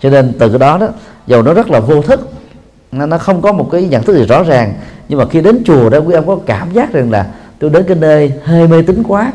[0.00, 0.88] Cho nên từ cái đó đó,
[1.26, 2.30] dầu nó rất là vô thức,
[2.92, 4.74] nó không có một cái nhận thức gì rõ ràng.
[5.08, 7.26] Nhưng mà khi đến chùa đó, quý ông có cảm giác rằng là
[7.58, 9.32] tôi đến cái nơi hơi mê tín quá,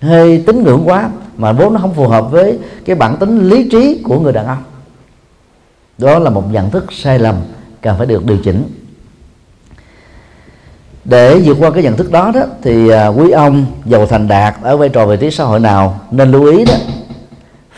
[0.00, 3.68] hơi tín ngưỡng quá, mà vốn nó không phù hợp với cái bản tính lý
[3.68, 4.62] trí của người đàn ông.
[5.98, 7.36] Đó là một nhận thức sai lầm,
[7.80, 8.62] cần phải được điều chỉnh
[11.04, 14.54] để vượt qua cái nhận thức đó đó, thì à, quý ông giàu thành đạt
[14.62, 16.74] ở vai trò vị trí xã hội nào nên lưu ý đó.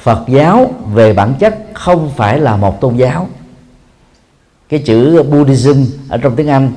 [0.03, 3.29] Phật giáo về bản chất không phải là một tôn giáo.
[4.69, 6.73] Cái chữ Buddhism ở trong tiếng Anh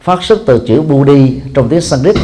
[0.00, 2.16] phát xuất từ chữ Buddhi trong tiếng Sanskrit.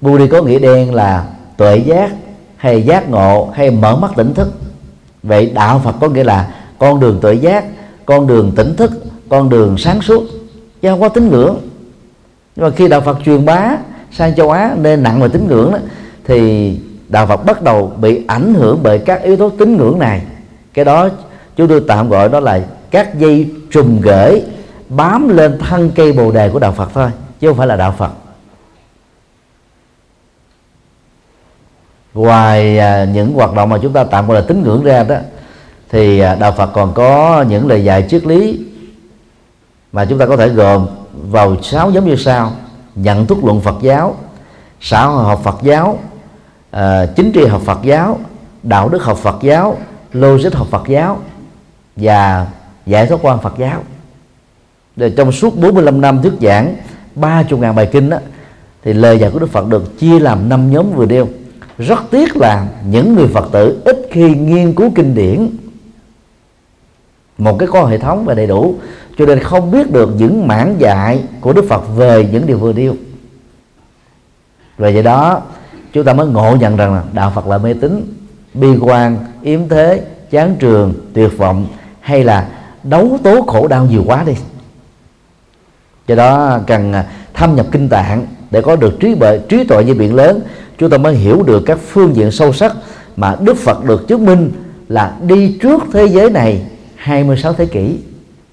[0.00, 1.24] Buddhi có nghĩa đen là
[1.56, 2.10] tuệ giác
[2.56, 4.52] hay giác ngộ hay mở mắt tỉnh thức.
[5.22, 7.64] Vậy đạo Phật có nghĩa là con đường tuệ giác,
[8.06, 8.90] con đường tỉnh thức,
[9.28, 10.24] con đường sáng suốt
[10.82, 11.69] chứ không có tín ngưỡng
[12.56, 13.76] nhưng mà khi đạo Phật truyền bá
[14.12, 15.78] sang châu Á nên nặng về tín ngưỡng đó,
[16.24, 16.70] thì
[17.08, 20.22] đạo Phật bắt đầu bị ảnh hưởng bởi các yếu tố tín ngưỡng này.
[20.74, 21.08] Cái đó
[21.56, 22.60] chúng tôi tạm gọi đó là
[22.90, 24.42] các dây trùng gửi
[24.88, 27.10] bám lên thân cây bồ đề của đạo Phật thôi
[27.40, 28.10] chứ không phải là đạo Phật.
[32.14, 35.16] Ngoài à, những hoạt động mà chúng ta tạm gọi là tín ngưỡng ra đó
[35.88, 38.60] thì à, đạo Phật còn có những lời dạy triết lý
[39.92, 40.86] mà chúng ta có thể gồm
[41.30, 42.52] vào sáu giống như sau.
[42.94, 44.16] Nhận thức luận Phật giáo
[44.80, 45.98] xã hội học Phật giáo
[46.70, 48.18] à, chính trị học Phật giáo
[48.62, 49.76] đạo đức học Phật giáo
[50.12, 51.18] logic học Phật giáo
[51.96, 52.46] và
[52.86, 53.82] giải thoát quan Phật giáo.
[54.96, 56.76] Để trong suốt 45 năm thuyết giảng
[57.14, 58.18] ba chục ngàn bài kinh đó,
[58.82, 61.28] thì lời dạy của Đức Phật được chia làm năm nhóm vừa nêu.
[61.78, 65.48] Rất tiếc là những người Phật tử ít khi nghiên cứu kinh điển
[67.38, 68.74] một cái có hệ thống và đầy đủ
[69.20, 72.72] cho nên không biết được những mảng dạy của Đức Phật về những điều vừa
[72.72, 72.94] điêu
[74.78, 75.42] về vậy đó,
[75.92, 78.14] chúng ta mới ngộ nhận rằng là đạo Phật là mê tín,
[78.54, 81.66] bi quan, yếm thế, chán trường, tuyệt vọng,
[82.00, 82.48] hay là
[82.82, 84.32] đấu tố khổ đau nhiều quá đi.
[86.06, 89.84] Do đó cần à, thâm nhập kinh tạng để có được trí bệ, trí tuệ
[89.84, 90.40] như biển lớn.
[90.78, 92.72] Chúng ta mới hiểu được các phương diện sâu sắc
[93.16, 94.50] mà Đức Phật được chứng minh
[94.88, 96.62] là đi trước thế giới này
[96.96, 97.96] 26 thế kỷ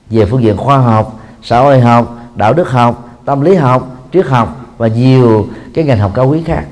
[0.09, 4.25] về phương diện khoa học, xã hội học, đạo đức học, tâm lý học, triết
[4.25, 6.65] học và nhiều cái ngành học cao quý khác.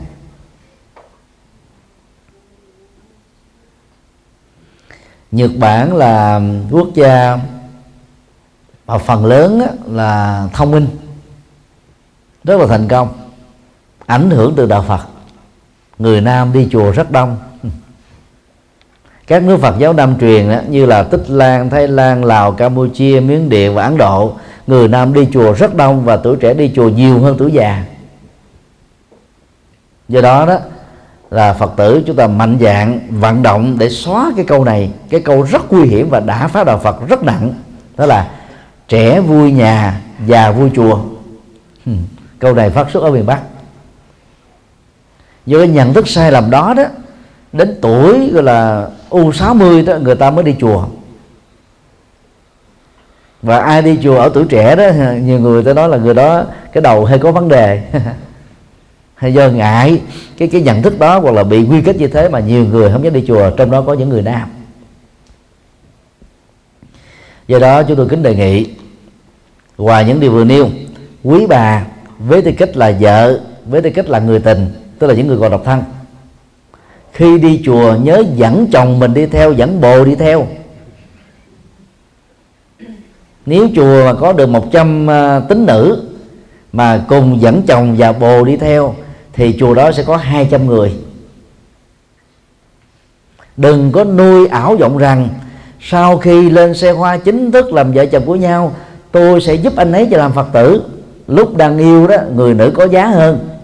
[5.31, 7.37] Nhật Bản là quốc gia
[8.87, 10.87] mà phần lớn là thông minh
[12.43, 13.13] rất là thành công
[14.05, 15.01] ảnh hưởng từ đạo Phật
[15.97, 17.37] người Nam đi chùa rất đông
[19.27, 23.19] các nước Phật giáo Nam truyền đó, như là Tích Lan, Thái Lan, Lào, Campuchia,
[23.19, 24.33] Miến Điện và Ấn Độ
[24.67, 27.83] người Nam đi chùa rất đông và tuổi trẻ đi chùa nhiều hơn tuổi già.
[30.07, 30.59] Do đó đó
[31.31, 34.91] là Phật tử chúng ta mạnh dạng vận động để xóa cái câu này.
[35.09, 37.53] Cái câu rất nguy hiểm và đã phá đạo Phật rất nặng.
[37.97, 38.31] Đó là
[38.87, 40.99] trẻ vui nhà già vui chùa.
[42.39, 43.39] Câu này phát xuất ở miền Bắc.
[45.45, 46.83] Do cái nhận thức sai lầm đó đó
[47.55, 50.85] đến tuổi gọi là u 60 đó, người ta mới đi chùa.
[53.41, 54.89] Và ai đi chùa ở tuổi trẻ đó,
[55.21, 57.81] nhiều người ta nói là người đó, cái đầu hay có vấn đề,
[59.15, 60.01] hay do ngại,
[60.37, 62.91] cái cái nhận thức đó hoặc là bị quy kết như thế mà nhiều người
[62.91, 64.49] không dám đi chùa, trong đó có những người nam.
[67.47, 68.69] Do đó chúng tôi kính đề nghị,
[69.77, 70.69] ngoài những điều vừa nêu,
[71.23, 71.85] quý bà,
[72.19, 74.67] với tư cách là vợ, với tư cách là người tình,
[74.99, 75.83] tức là những người còn độc thân
[77.15, 80.47] khi đi chùa, nhớ dẫn chồng mình đi theo, dẫn bồ đi theo.
[83.45, 86.03] Nếu chùa mà có được 100 à, tín nữ
[86.73, 88.95] mà cùng dẫn chồng và bồ đi theo,
[89.33, 90.93] thì chùa đó sẽ có 200 người.
[93.57, 95.29] Đừng có nuôi ảo vọng rằng,
[95.81, 98.75] sau khi lên xe hoa chính thức làm vợ chồng của nhau,
[99.11, 100.83] tôi sẽ giúp anh ấy cho làm phật tử.
[101.27, 103.54] Lúc đang yêu đó, người nữ có giá hơn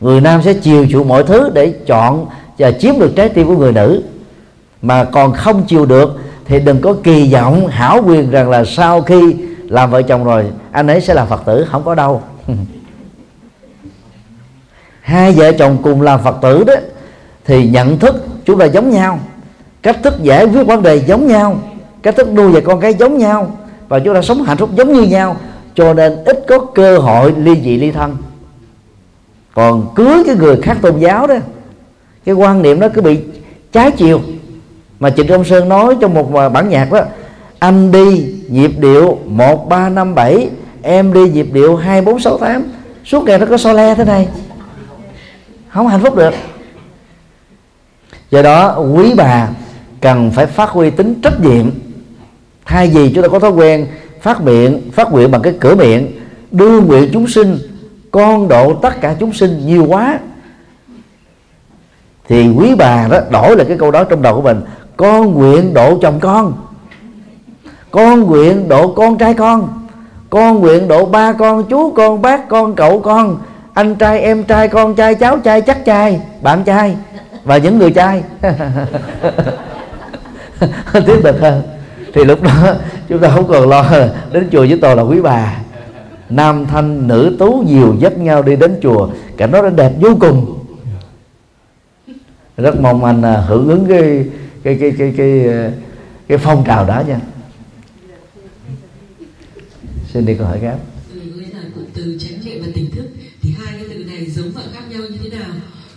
[0.00, 2.26] người nam sẽ chiều chuộng mọi thứ để chọn
[2.58, 4.02] và chiếm được trái tim của người nữ.
[4.82, 9.02] Mà còn không chiều được thì đừng có kỳ vọng, hảo quyền rằng là sau
[9.02, 9.36] khi
[9.68, 12.22] làm vợ chồng rồi, anh ấy sẽ là phật tử, không có đâu.
[15.00, 16.74] Hai vợ chồng cùng làm phật tử đó,
[17.44, 19.18] thì nhận thức chúng ta giống nhau,
[19.82, 21.56] cách thức giải quyết vấn đề giống nhau,
[22.02, 23.56] cách thức nuôi dạy con cái giống nhau,
[23.88, 25.36] và chúng ta sống hạnh phúc giống như nhau,
[25.74, 28.16] cho nên ít có cơ hội ly dị ly thân
[29.54, 31.36] còn cưới cái người khác tôn giáo đó,
[32.24, 33.18] cái quan niệm đó cứ bị
[33.72, 34.20] trái chiều.
[35.00, 37.00] Mà Trịnh Công Sơn nói trong một bản nhạc đó,
[37.58, 40.48] anh đi nhịp điệu một ba năm bảy,
[40.82, 42.64] em đi nhịp điệu hai bốn sáu tám,
[43.04, 44.28] suốt ngày nó có so le thế này.
[45.68, 46.34] Không hạnh phúc được.
[48.30, 49.48] Do đó, quý bà
[50.00, 51.70] cần phải phát huy tính trách nhiệm.
[52.64, 53.86] Thay vì chúng ta có thói quen
[54.20, 56.12] phát miệng, phát nguyện bằng cái cửa miệng,
[56.50, 57.58] đưa nguyện chúng sinh
[58.10, 60.18] con độ tất cả chúng sinh nhiều quá,
[62.28, 64.60] thì quý bà đó đổi lại cái câu đó trong đầu của mình.
[64.96, 66.52] Con nguyện độ chồng con
[67.90, 69.80] con nguyện độ con trai con
[70.30, 73.38] con nguyện độ ba con, chú con, bác con, cậu con,
[73.74, 76.96] anh trai, em trai, con trai, cháu trai, chắc trai, bạn trai
[77.44, 78.22] và những người trai.
[80.92, 81.62] Tiếp tục hơn.
[82.14, 82.74] Thì lúc đó
[83.08, 83.84] chúng ta không còn lo
[84.32, 85.56] đến chùa với tôi là quý bà
[86.30, 89.10] nam thanh, nữ tú nhiều dắt nhau đi đến chùa.
[89.36, 90.56] Cảnh đó đẹp, vô cùng.
[92.56, 94.24] Rất mong anh à, hưởng ứng cái
[94.62, 95.72] cái cái cái cái à,
[96.28, 97.20] cái phong trào đó nha.
[100.12, 100.76] Xin đi câu hỏi khác.
[101.14, 101.58] Bây giờ
[101.94, 103.08] từ chánh niệm và tỉnh thức
[103.42, 105.50] thì hai cái từ này giống và khác nhau như thế nào?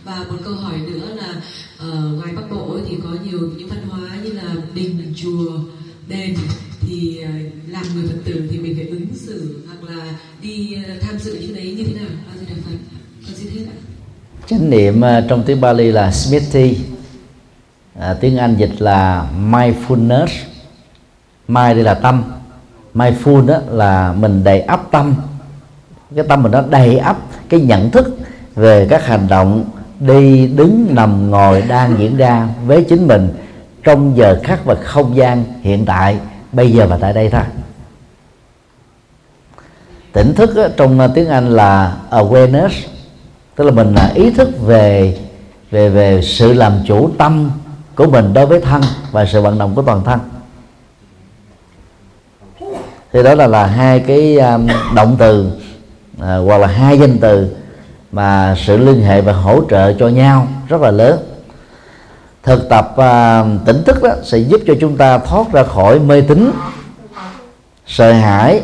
[0.04, 1.42] Và một câu hỏi nữa là
[1.78, 5.52] ở ngoài bắc bộ thì có nhiều những văn hóa như là đình, chùa,
[6.08, 6.36] đền
[6.82, 7.32] thì à,
[7.68, 9.63] làm người phật tử thì mình phải ứng xử
[10.44, 12.10] đi ờ, tham dự những đấy như thế nào?
[12.32, 12.78] A di đà phật
[13.26, 13.76] con xin hết ạ?
[14.48, 16.78] Chánh niệm ờ, trong tiếng Bali là smriti.
[18.00, 20.28] À, tiếng Anh dịch là mindfulness.
[21.48, 22.24] Mind đây là tâm.
[22.94, 25.16] Mindful đó là mình đầy ắp tâm.
[26.16, 27.18] Cái tâm mình nó đầy ắp
[27.50, 28.18] cái nhận thức
[28.56, 29.66] về các hành động
[30.00, 33.30] đi đứng nằm ngồi đang diễn ra với chính mình
[33.84, 36.18] trong giờ khắc và không gian hiện tại
[36.52, 37.42] bây giờ và tại đây thôi
[40.14, 42.70] tỉnh thức trong à, tiếng Anh là awareness
[43.56, 45.18] tức là mình là ý thức về
[45.72, 47.52] về về sự làm chủ tâm
[47.96, 50.20] của mình đối với thân và sự vận động của toàn thân.
[53.14, 55.52] Thì đó là là hai cái um, động từ
[56.18, 57.56] uh, hoặc là hai danh từ
[58.12, 61.20] mà sự liên hệ và hỗ trợ cho nhau rất là lớn.
[62.44, 66.22] Thực tập uh, tỉnh thức đó sẽ giúp cho chúng ta thoát ra khỏi mê
[66.22, 66.52] tín
[67.88, 68.62] sợ hãi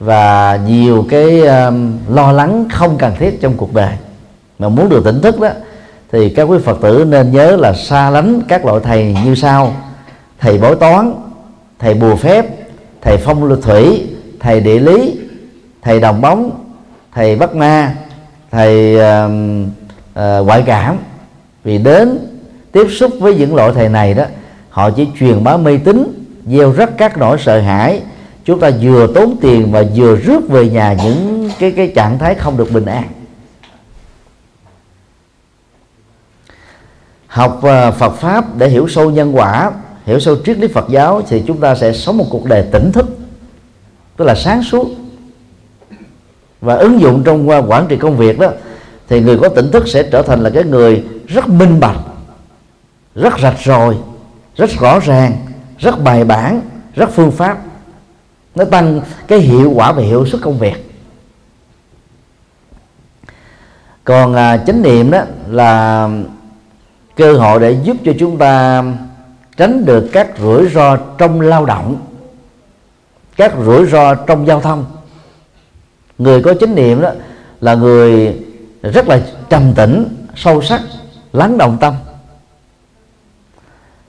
[0.00, 3.94] và nhiều cái um, lo lắng không cần thiết trong cuộc đời.
[4.58, 5.48] Mà muốn được tỉnh thức đó
[6.12, 9.74] thì các quý phật tử nên nhớ là xa lánh các loại thầy như sau.
[10.40, 11.14] Thầy bói toán
[11.78, 12.46] thầy bùa phép
[13.02, 14.06] thầy phong lưu thủy
[14.40, 15.20] thầy địa lý
[15.82, 16.50] thầy đồng bóng
[17.14, 17.94] thầy bắt ma
[18.50, 19.30] thầy uh,
[20.12, 20.96] uh, ngoại cảm.
[21.64, 22.18] Vì đến
[22.72, 24.24] tiếp xúc với những loại thầy này đó
[24.70, 28.00] họ chỉ truyền bá mê tín gieo rắc các nỗi sợ hãi
[28.48, 32.34] chúng ta vừa tốn tiền và vừa rước về nhà những cái cái trạng thái
[32.34, 33.04] không được bình an.
[37.26, 39.72] Học à, Phật pháp để hiểu sâu nhân quả,
[40.06, 42.92] hiểu sâu triết lý Phật giáo thì chúng ta sẽ sống một cuộc đời tỉnh
[42.92, 43.06] thức,
[44.16, 44.86] tức là sáng suốt.
[46.60, 48.48] Và ứng dụng trong quản trị công việc đó,
[49.08, 51.98] thì người có tỉnh thức sẽ trở thành là cái người rất minh bạch,
[53.14, 53.96] rất rạch ròi,
[54.56, 55.36] rất rõ ràng,
[55.78, 56.60] rất bài bản,
[56.94, 57.58] rất phương pháp
[58.58, 60.90] nó tăng cái hiệu quả và hiệu suất công việc.
[64.04, 66.08] Còn à, chánh niệm đó là
[67.16, 68.84] cơ hội để giúp cho chúng ta
[69.56, 71.96] tránh được các rủi ro trong lao động
[73.36, 74.84] các rủi ro trong giao thông.
[76.18, 77.10] Người có chánh niệm đó
[77.60, 78.36] là người
[78.82, 80.80] rất là trầm tĩnh sâu sắc
[81.32, 81.94] lắng động tâm.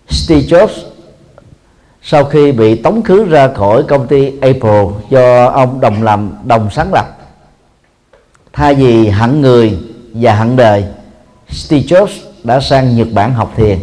[0.09, 0.88] Steve Jobs
[2.11, 6.69] sau khi bị tống khứ ra khỏi công ty Apple do ông đồng làm đồng
[6.71, 7.05] sáng lập.
[8.53, 9.77] Thay vì hận người
[10.13, 10.85] và hận đời
[11.49, 12.07] Steve Jobs
[12.43, 13.79] đã sang Nhật Bản học thiền.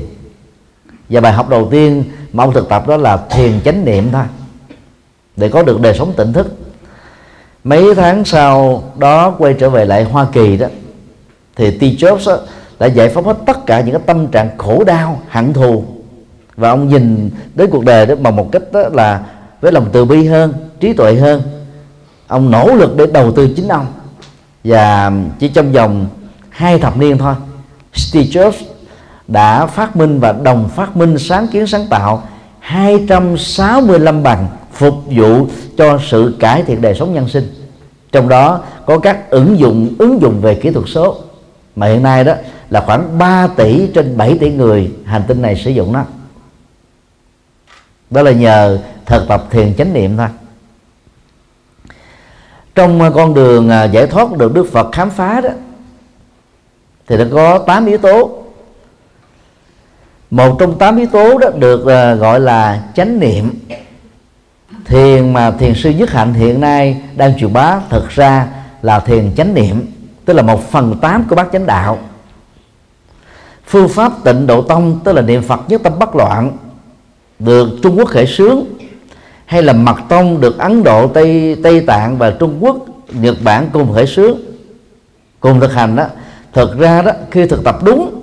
[1.09, 4.25] Và bài học đầu tiên mà ông thực tập đó là thiền chánh niệm thôi
[5.37, 6.57] để có được đời sống tỉnh thức.
[7.65, 10.67] Mấy tháng sau đó quay trở về lại Hoa Kỳ đó
[11.57, 12.39] thì Steve Jobs đó,
[12.79, 15.85] đã giải phóng hết tất cả những cái tâm trạng khổ đau hận thù
[16.57, 19.25] và ông nhìn đến cuộc đời đó bằng một cách đó là
[19.61, 21.43] với lòng từ bi hơn, trí tuệ hơn.
[22.27, 23.87] Ông nỗ lực để đầu tư chính ông.
[24.65, 26.07] Và chỉ trong vòng
[26.49, 27.35] hai thập niên thôi,
[27.95, 28.63] Steve Jobs
[29.29, 32.23] đã phát minh và đồng phát minh sáng kiến sáng tạo
[32.61, 35.47] 265 bằng phục vụ
[35.77, 37.55] cho sự cải thiện đời sống nhân sinh.
[38.13, 41.17] Trong đó có các ứng dụng ứng dụng về kỹ thuật số.
[41.77, 42.35] Mà hiện nay đó
[42.71, 46.05] là khoảng 3 tỷ trên 7 tỷ người hành tinh này sử dụng nó
[48.11, 50.29] đó là nhờ thực tập thiền chánh niệm thôi.
[52.75, 55.51] Trong ờ, con đường ờ, giải thoát được Đức Phật khám phá đó,
[57.07, 58.43] thì nó có 8 yếu tố.
[60.31, 63.53] Một trong tám yếu tố đó được ờ, gọi là chánh niệm.
[64.85, 68.47] Thiền mà thiền sư nhất hạnh hiện nay đang truyền bá thực ra
[68.83, 69.87] là thiền chánh niệm,
[70.25, 71.99] tức là một phần tám của bát chánh đạo.
[73.67, 76.57] Phương pháp tịnh độ tông, tức là niệm phật nhất tâm bất loạn
[77.39, 78.65] được trung quốc khởi xướng,
[79.47, 82.77] hay là mật tông được ấn độ, tây tây tạng và trung quốc,
[83.13, 84.39] nhật bản cùng khởi xướng,
[85.41, 86.05] cùng thực hành đó.
[86.53, 88.21] Thực ra đó, khi thực tập đúng,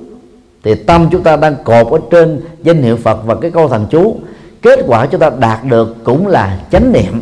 [0.64, 3.86] thì tâm chúng ta đang cột ở trên danh hiệu Phật và cái câu thần
[3.90, 4.20] chú.
[4.62, 7.22] Kết quả chúng ta đạt được cũng là chánh niệm.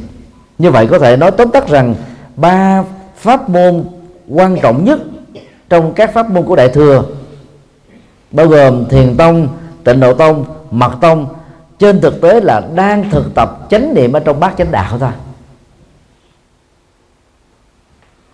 [0.57, 1.95] Như vậy có thể nói tóm tắt rằng
[2.35, 2.83] ba
[3.17, 3.83] pháp môn
[4.29, 4.99] quan trọng nhất
[5.69, 7.03] trong các pháp môn của đại thừa,
[8.31, 9.47] bao gồm thiền tông,
[9.83, 11.27] tịnh độ tông, mật tông
[11.81, 15.09] trên thực tế là đang thực tập chánh niệm ở trong bát chánh đạo thôi.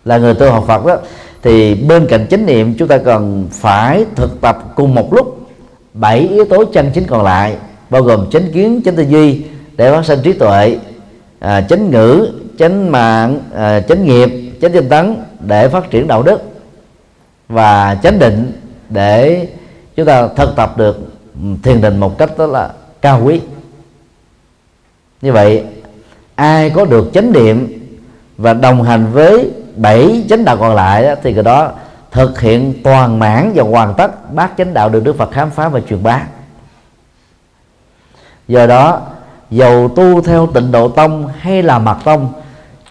[0.06, 0.98] Là người tu học Phật đó
[1.42, 5.50] thì bên cạnh chánh niệm chúng ta cần phải thực tập cùng một lúc
[5.94, 7.58] bảy yếu tố chân chính còn lại
[7.90, 9.44] bao gồm chánh kiến chánh tư duy
[9.78, 10.78] để phát sinh trí tuệ
[11.40, 14.30] à, chánh ngữ chánh mạng à, chánh nghiệp
[14.62, 16.42] chánh tinh tấn để phát triển đạo đức
[17.50, 18.52] và chánh định
[18.90, 19.48] để
[19.96, 20.98] chúng ta thực tập được
[21.44, 22.70] ừ, thiền định một cách đó là
[23.08, 23.42] cao quý.
[25.22, 25.64] Như vậy
[26.36, 27.68] ai có được chánh niệm
[28.38, 31.72] và đồng hành với bảy chánh đạo còn lại đó, thì cái đó
[32.12, 35.70] thực hiện toàn mãn và hoàn tất bát chánh đạo được Đức Phật khám phá
[35.70, 36.22] và truyền bá.
[38.48, 39.02] Do đó
[39.50, 42.34] dầu tu theo tịnh độ tông hay là mật tông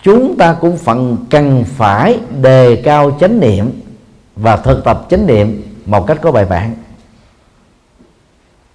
[0.03, 3.81] chúng ta cũng phần cần phải đề cao chánh niệm
[4.37, 6.75] và thực tập chánh niệm một cách có bài bản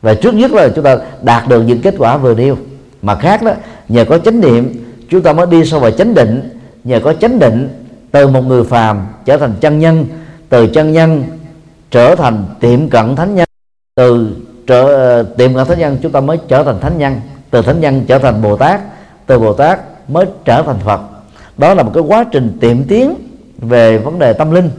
[0.01, 2.57] và trước nhất là chúng ta đạt được những kết quả vừa nêu.
[3.01, 3.51] Mà khác đó,
[3.89, 6.59] nhờ có chánh niệm, chúng ta mới đi sâu vào chánh định.
[6.83, 10.05] Nhờ có chánh định, từ một người phàm trở thành chân nhân,
[10.49, 11.23] từ chân nhân
[11.91, 13.47] trở thành tiệm cận thánh nhân,
[13.95, 14.35] từ
[14.67, 18.05] trở, tiệm cận thánh nhân chúng ta mới trở thành thánh nhân, từ thánh nhân
[18.07, 18.81] trở thành bồ tát,
[19.25, 21.01] từ bồ tát mới trở thành phật.
[21.57, 23.13] Đó là một cái quá trình tiệm tiến
[23.57, 24.69] về vấn đề tâm linh.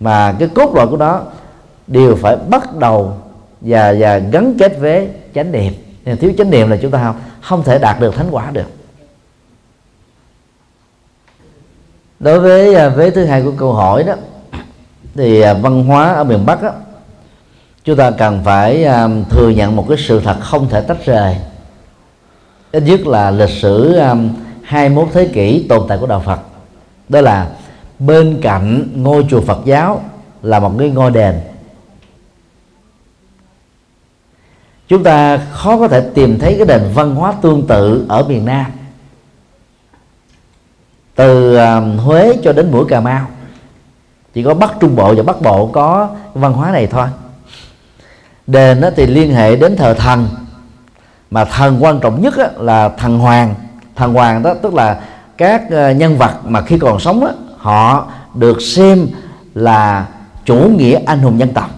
[0.00, 1.20] Mà cái cốt lõi của nó
[1.86, 3.14] đều phải bắt đầu
[3.60, 5.72] và và gắn kết với chánh niệm.
[6.04, 8.70] Nên thiếu chánh niệm là chúng ta không không thể đạt được thánh quả được.
[12.20, 14.14] Đối với à, vế thứ hai của câu hỏi đó
[15.14, 16.70] thì à, văn hóa ở miền bắc đó,
[17.84, 21.36] chúng ta cần phải um, thừa nhận một cái sự thật không thể tách rời.
[22.72, 24.00] Ít nhất là lịch sử
[24.62, 26.40] 21 thế kỷ tồn tại của đạo Phật.
[27.08, 27.50] Đó là
[27.98, 30.02] bên cạnh ngôi chùa Phật giáo
[30.42, 31.40] là một cái ngôi đền.
[34.90, 38.44] Chúng ta khó có thể tìm thấy cái nền văn hóa tương tự ở miền
[38.44, 38.66] Nam.
[41.14, 43.26] Từ à, Huế cho đến mũi Cà Mau
[44.34, 47.06] chỉ có Bắc Trung Bộ và Bắc Bộ có văn hóa này thôi.
[48.46, 50.28] Đền thì liên hệ đến thờ thần
[51.30, 53.54] mà thần quan trọng nhất là thần hoàng.
[53.96, 55.00] Thần hoàng đó tức là
[55.36, 59.06] các à, nhân vật mà khi còn sống đó, họ được xem
[59.54, 60.06] là
[60.44, 61.70] chủ nghĩa anh hùng dân tộc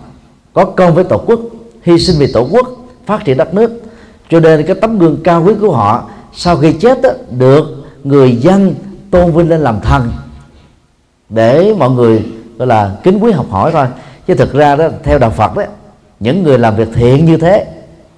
[0.52, 1.40] có công với tổ quốc
[1.82, 3.82] hy sinh vì tổ quốc phát triển đất nước.
[4.30, 8.36] Cho nên cái tấm gương cao quý của họ sau khi chết đó, được người
[8.36, 8.74] dân
[9.10, 10.12] tôn vinh lên làm thần.
[11.28, 12.24] Để mọi người
[12.58, 13.86] gọi là kính quý học hỏi thôi.
[14.26, 15.62] Chứ thực ra đó theo đạo Phật đó
[16.20, 17.66] những người làm việc thiện như thế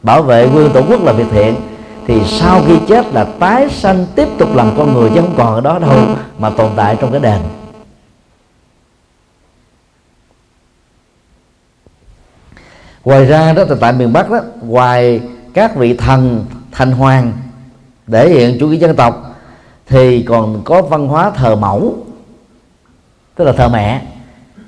[0.03, 1.55] bảo vệ quê tổ quốc là việc thiện
[2.07, 5.55] thì sau khi chết là tái sanh tiếp tục làm con người chứ không còn
[5.55, 5.91] ở đó đâu
[6.39, 7.41] mà tồn tại trong cái đền.
[13.05, 15.21] Ngoài ra đó tại miền bắc đó ngoài
[15.55, 17.33] các vị thần thành hoàng
[18.07, 19.37] để hiện chủ nghĩa dân tộc,
[19.87, 21.97] thì còn có văn hóa thờ mẫu,
[23.35, 24.03] tức là thờ mẹ.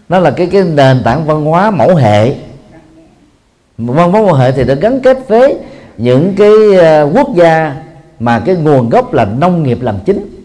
[0.09, 2.34] Nó là cái cái nền tảng văn hóa mẫu hệ.
[3.78, 5.59] Văn hóa mẫu hệ thì đã gắn kết với
[5.97, 7.76] những cái ờ, quốc gia
[8.20, 10.45] mà cái nguồn gốc là nông nghiệp làm chính.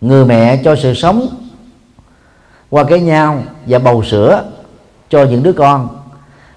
[0.00, 1.26] Người mẹ cho sự sống
[2.70, 4.44] qua cái nhau và bầu sữa
[5.10, 5.88] cho những đứa con.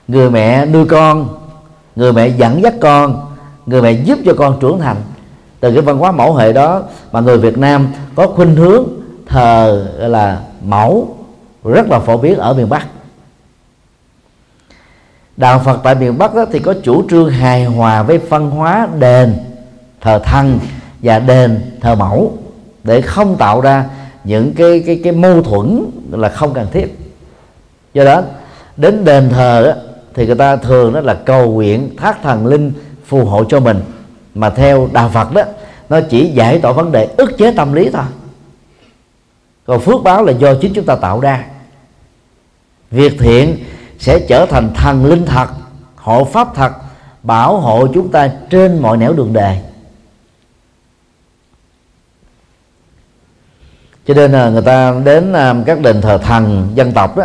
[0.07, 1.27] Người mẹ nuôi con
[1.95, 3.27] người mẹ dẫn dắt con
[3.65, 4.97] người mẹ giúp cho con trưởng thành.
[5.59, 6.81] Từ cái văn hóa mẫu hệ đó
[7.11, 8.83] mà người Việt Nam có khuynh hướng
[9.25, 11.17] thờ là mẫu
[11.63, 12.87] rất là phổ biến ở miền Bắc.
[15.37, 18.87] Đạo Phật tại miền Bắc đó, thì có chủ trương hài hòa với văn hóa
[18.99, 19.37] đền
[20.01, 20.59] thờ thần
[21.03, 22.37] và đền thờ mẫu
[22.83, 23.85] để không tạo ra
[24.27, 26.97] những cái cái cái mâu thuẫn là không cần thiết.
[27.93, 28.21] Do đó
[28.77, 29.81] đến đền thờ đó,
[30.13, 32.71] thì người ta thường đó là cầu nguyện thác thần linh
[33.05, 33.81] phù hộ cho mình.
[34.35, 35.41] Mà theo đạo Phật đó
[35.89, 38.03] nó chỉ giải tỏa vấn đề ức chế tâm lý thôi.
[39.65, 41.45] Còn phước báo là do chính chúng ta tạo ra.
[42.91, 43.57] Việc thiện
[43.99, 45.47] sẽ trở thành thần linh thật
[45.95, 46.71] hộ pháp thật
[47.23, 49.59] bảo hộ chúng ta trên mọi nẻo đường đời.
[54.07, 57.23] Cho nên là người ta đến à, các đền thờ thần dân tộc đó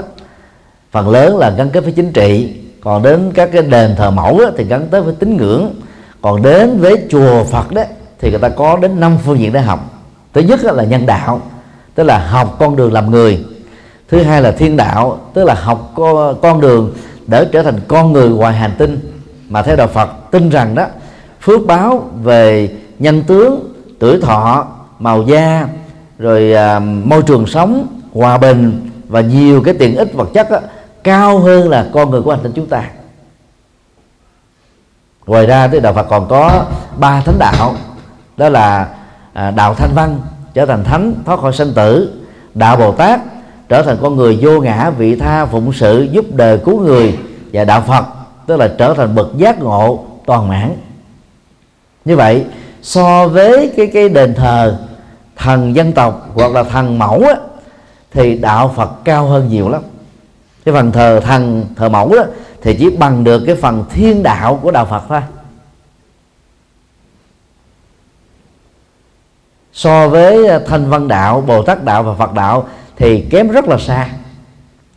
[0.91, 2.57] phần lớn là gắn kết với chính trị.
[2.81, 5.75] Còn đến các cái đền thờ mẫu đó, thì gắn tới với tín ngưỡng.
[6.23, 7.83] Còn đến với chùa phật đó
[8.21, 9.81] thì người ta có đến năm phương diện để học.
[10.33, 11.41] Thứ nhất là nhân đạo
[11.95, 13.45] tức là học con đường làm người.
[14.09, 15.95] Thứ hai là thiên đạo tức là học
[16.43, 16.93] con đường
[17.27, 19.21] để trở thành con người ngoài hành tinh.
[19.49, 20.87] Mà theo đạo Phật tin rằng đó
[21.41, 24.67] phước báo về nhân tướng tuổi thọ
[24.99, 25.69] màu da
[26.19, 30.59] rồi à, môi trường sống hòa bình và nhiều cái tiện ích vật chất đó,
[31.05, 32.85] cao hơn là con người của hành tinh chúng ta.
[35.27, 36.65] Ngoài ra thì đạo Phật còn có
[36.97, 37.75] ba thánh đạo.
[38.37, 38.89] Đó là
[39.33, 40.21] à, đạo thanh văn
[40.55, 42.21] trở thành thánh thoát khỏi sanh tử.
[42.55, 43.21] Đạo bồ tát
[43.69, 47.19] trở thành con người vô ngã vị tha phụng sự giúp đời cứu người.
[47.53, 48.05] Và đạo phật
[48.47, 50.77] tức là trở thành bậc giác ngộ toàn mãn.
[52.05, 52.45] Như vậy
[52.83, 54.79] so với cái cái đền thờ
[55.43, 57.35] thần dân tộc hoặc là thần mẫu á,
[58.13, 59.83] thì đạo phật cao hơn nhiều lắm.
[60.65, 62.25] Cái phần thờ thần thờ mẫu đó
[62.63, 65.21] thì chỉ bằng được cái phần thiên đạo của đạo phật thôi.
[69.73, 73.69] So với ờ, thanh văn đạo bồ tát đạo và phật đạo thì kém rất
[73.69, 74.09] là xa.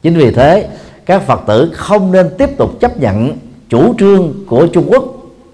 [0.02, 0.70] Chính vì thế
[1.06, 3.38] các phật tử không nên tiếp tục chấp nhận
[3.70, 5.04] chủ trương của trung quốc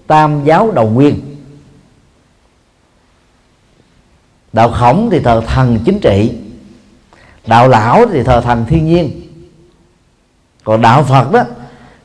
[0.06, 1.31] tam giáo đầu nguyên.
[4.52, 6.32] Đạo khổng thì thờ thần chính trị,
[7.46, 9.20] đạo lão thì thờ thần thiên nhiên.
[10.64, 11.42] Còn đạo phật đó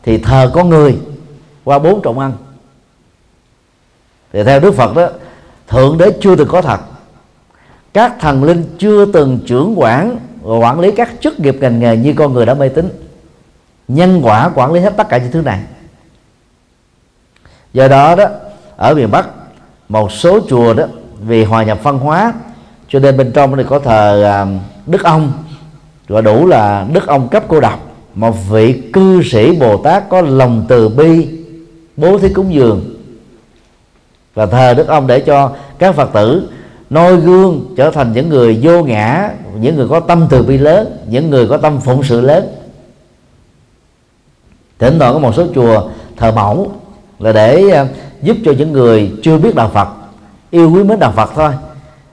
[0.03, 0.97] thì thờ con người
[1.63, 2.33] qua bốn trọng ăn
[4.33, 5.09] thì theo đức phật đó,
[5.67, 6.79] thượng đế chưa từng có thật
[7.93, 11.97] các thần linh chưa từng trưởng quản và quản lý các chức nghiệp ngành nghề
[11.97, 12.89] như con người đã mê tín.
[13.87, 15.59] Nhân quả quản lý hết tất cả những thứ này.
[17.73, 18.25] Do đó đó,
[18.75, 19.27] ở miền bắc,
[19.89, 20.83] một số chùa đó
[21.19, 22.33] vì hòa nhập văn hóa.
[22.89, 24.45] Cho nên bên trong thì có thờ à,
[24.85, 25.31] đức ông.
[26.07, 27.79] Gọi đủ là đức ông cấp cô độc.
[28.15, 31.27] Một vị cư sĩ bồ tát có lòng từ bi,
[31.97, 32.95] bố thí cúng dường.
[34.33, 36.49] Và thờ đức ông để cho các phật tử
[36.89, 40.97] noi gương trở thành những người vô ngã, những người có tâm từ bi lớn,
[41.09, 42.47] những người có tâm phụng sự lớn.
[44.79, 46.71] Thỉnh thoảng có một số chùa thờ mẫu
[47.19, 47.87] là để à,
[48.21, 49.87] giúp cho những người chưa biết đạo Phật
[50.51, 51.51] yêu quý mến đạo Phật thôi.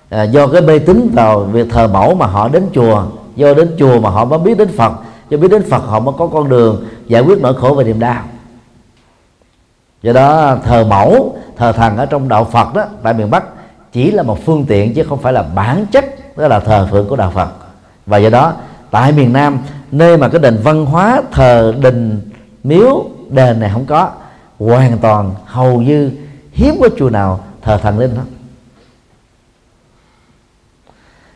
[0.09, 3.05] À, do cái mê tín vào việc thờ mẫu mà họ đến chùa
[3.37, 4.93] do đến chùa mà họ mới biết đến Phật
[5.29, 8.01] do biết đến Phật họ mới có con đường giải quyết nỗi khổ và niềm
[8.01, 8.23] đau.
[10.03, 13.45] Do đó thờ mẫu thờ thần ở trong đạo Phật đó tại miền Bắc
[13.93, 17.09] chỉ là một phương tiện chứ không phải là bản chất đó là thờ phượng
[17.09, 17.49] của đạo Phật.
[18.07, 18.53] Và do đó
[18.91, 19.59] tại miền Nam
[19.93, 22.31] nơi mà cái nền văn hóa thờ đình
[22.65, 24.11] miếu đền này không có
[24.59, 26.11] hoàn toàn hầu như
[26.53, 28.23] hiếm có chùa nào thờ thần linh đó.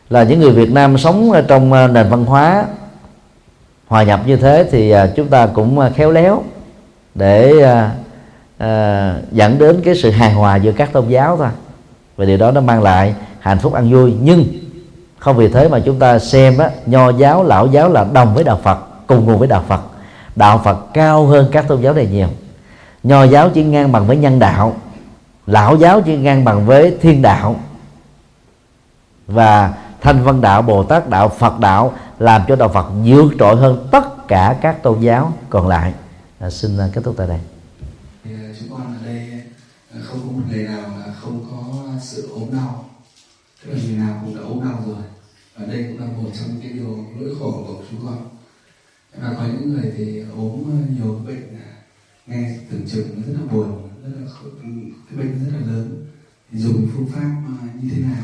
[0.09, 2.65] Là những người Việt Nam sống trong ờ, nền văn hóa
[3.87, 6.43] hòa nhập như thế thì ờ, chúng ta cũng ờ, khéo léo
[7.15, 7.53] để
[9.31, 11.47] dẫn đến cái sự hài hòa giữa các tôn giáo thôi.
[12.17, 14.13] Và điều đó nó mang lại hạnh phúc ăn vui.
[14.21, 14.45] Nhưng
[15.19, 18.43] không vì thế mà chúng ta xem á, nho giáo lão giáo là đồng với
[18.43, 19.81] đạo phật cùng nguồn với đạo phật.
[20.35, 22.27] Đạo phật cao hơn các tôn giáo này nhiều.
[23.03, 24.73] Nho giáo chỉ ngang bằng với nhân đạo
[25.49, 27.59] lão giáo chỉ ngang bằng với thiên đạo.
[29.27, 33.55] Và thanh văn đạo bồ tát đạo phật đạo làm cho đạo phật vượt trội
[33.55, 35.33] hơn tất cả các tôn giáo.
[35.49, 35.93] Còn lại
[36.39, 37.39] à, xin à, kết thúc tại đây.
[38.25, 39.29] À, chúng con ở đây
[39.93, 42.85] à, không có một ngày nào là không có sự ốm đau.
[43.65, 45.03] Tức là người nào cũng đã ốm đau rồi.
[45.57, 48.17] Và đây cũng là một trong cái điều nỗi khổ của chúng con.
[49.21, 51.59] Và có những người thì ốm nhiều bệnh
[52.27, 54.27] nghe tưởng chừng rất là buồn rất là
[55.09, 56.05] cái bệnh rất là lớn.
[56.51, 57.31] Thì dùng phương pháp
[57.61, 58.23] à, như thế nào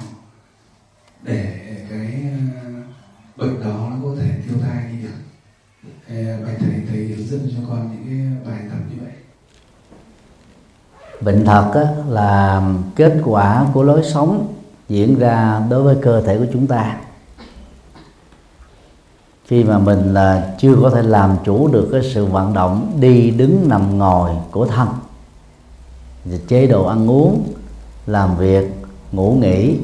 [1.24, 2.84] để cái à,
[3.38, 5.20] bệnh đó nó có thể tiêu tai đi được?
[6.08, 9.14] À, bài thầy thầy hướng dẫn cho con những cái bài tập như vậy.
[11.22, 12.62] Bệnh thật á, là
[12.96, 14.54] kết quả của lối sống
[14.90, 16.98] diễn ra đối với cơ thể của chúng ta.
[19.46, 23.32] Khi mà mình là chưa có thể làm chủ được cái sự vận động đi
[23.32, 24.88] đứng nằm ngồi của thân
[26.48, 27.54] chế độ ăn uống
[28.08, 28.72] làm việc
[29.12, 29.78] ngủ nghỉ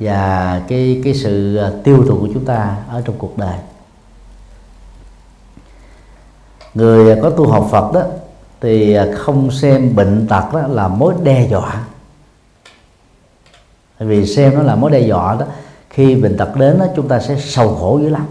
[0.00, 3.58] và cái cái sự à, tiêu thụ của chúng ta ở trong cuộc đời.
[6.74, 8.02] Người có tu học Phật đó
[8.60, 11.84] thì à, không xem bệnh tật đó là mối đe dọa.
[13.98, 15.46] Vì xem nó là mối đe dọa đó
[15.90, 18.26] khi bệnh tật đến đó, chúng ta sẽ sầu khổ dữ lắm.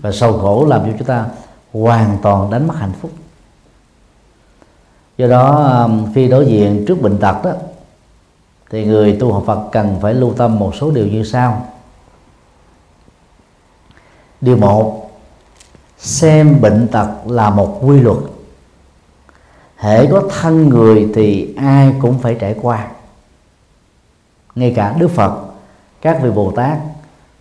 [0.00, 1.26] Và sầu khổ làm cho chúng ta
[1.72, 3.10] hoàn toàn đánh mất hạnh phúc
[5.16, 5.54] do đó
[5.84, 7.52] um, khi đối diện trước bệnh tật đó,
[8.70, 11.66] thì người tu học Phật cần phải lưu tâm một số điều như sau.
[14.40, 15.10] Điều một,
[15.98, 18.18] xem bệnh tật là một quy luật.
[19.76, 22.88] Hễ có thân người thì ai cũng phải trải qua.
[24.54, 25.44] Ngay cả đức phật,
[26.00, 26.78] các vị bồ tát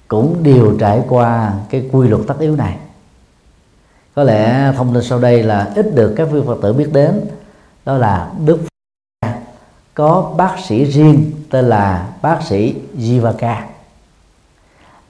[0.08, 2.78] cũng đều trải qua cái quy luật tất yếu này.
[4.16, 7.22] Có lẽ thông tin sau đây là ít được các vị phật tử biết đến
[7.86, 9.34] đó là đức Phật
[9.94, 13.62] có bác sĩ riêng tên là bác sĩ Jivaka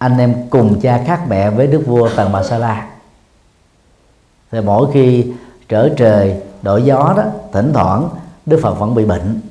[0.01, 2.87] anh em cùng cha khác mẹ với đức vua tần bà sa la.
[4.51, 5.31] Thì mỗi khi
[5.69, 8.09] trở trời đổi gió đó, thỉnh thoảng
[8.45, 9.41] đức phật vẫn bị bệnh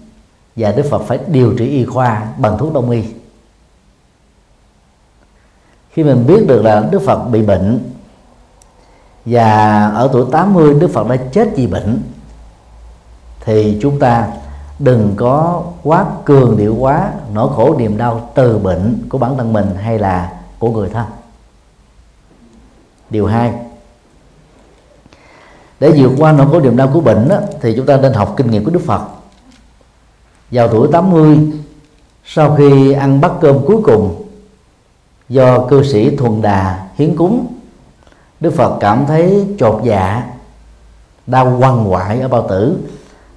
[0.57, 3.05] và đức phật phải điều trị y khoa bằng thuốc đông y.
[5.91, 7.91] Khi mình biết được là đức phật bị bệnh
[9.25, 12.03] và ở tuổi 80 đức phật đã chết vì bệnh
[13.41, 14.29] thì chúng ta
[14.79, 19.53] đừng có quá cường điệu quá nỗi khổ niềm đau từ bệnh của bản thân
[19.53, 21.07] mình hay là của người thân.
[23.11, 23.53] Điều hai
[25.81, 28.35] để vượt qua nỗi khổ niềm đau của bệnh đó, thì chúng ta nên học
[28.37, 29.03] kinh nghiệm của Đức Phật.
[30.51, 31.39] Vào tuổi 80
[32.25, 34.27] sau khi ăn bát cơm cuối cùng
[35.29, 37.47] do cư sĩ thuần đà hiến cúng
[38.41, 40.31] Đức Phật cảm thấy chột dạ
[41.27, 42.77] đau quằn quại ở bao tử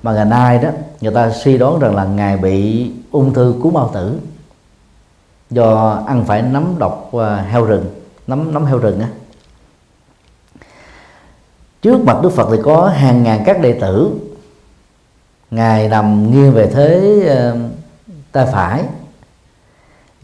[0.03, 0.69] mà ngày nay đó,
[1.01, 4.19] người ta suy đoán rằng là ngài bị ung thư cú bao tử
[5.49, 7.85] do ăn phải nấm độc à, heo rừng,
[8.27, 9.07] nấm nấm heo rừng á.
[11.81, 14.11] Trước mặt đức phật thì có hàng ngàn các đệ tử.
[15.51, 17.53] Ngài nằm nghiêng về thế à,
[18.31, 18.83] tay phải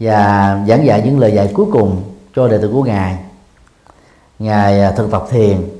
[0.00, 2.02] và giảng dạy những lời dạy cuối cùng
[2.34, 3.18] cho đệ tử của ngài.
[4.38, 5.79] Ngài à, thực tập thiền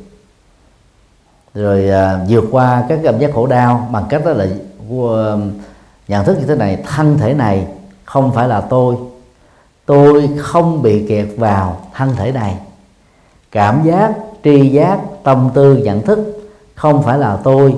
[1.55, 4.46] rồi à, vượt qua các cảm giác khổ đau bằng cách đó là
[4.94, 5.40] uh,
[6.09, 7.66] nhận thức như thế này thân thể này
[8.05, 8.96] không phải là tôi.
[9.86, 12.57] Tôi không bị kẹt vào thân thể này.
[13.51, 14.12] Cảm giác
[14.44, 17.74] tri giác tâm tư nhận thức không phải là tôi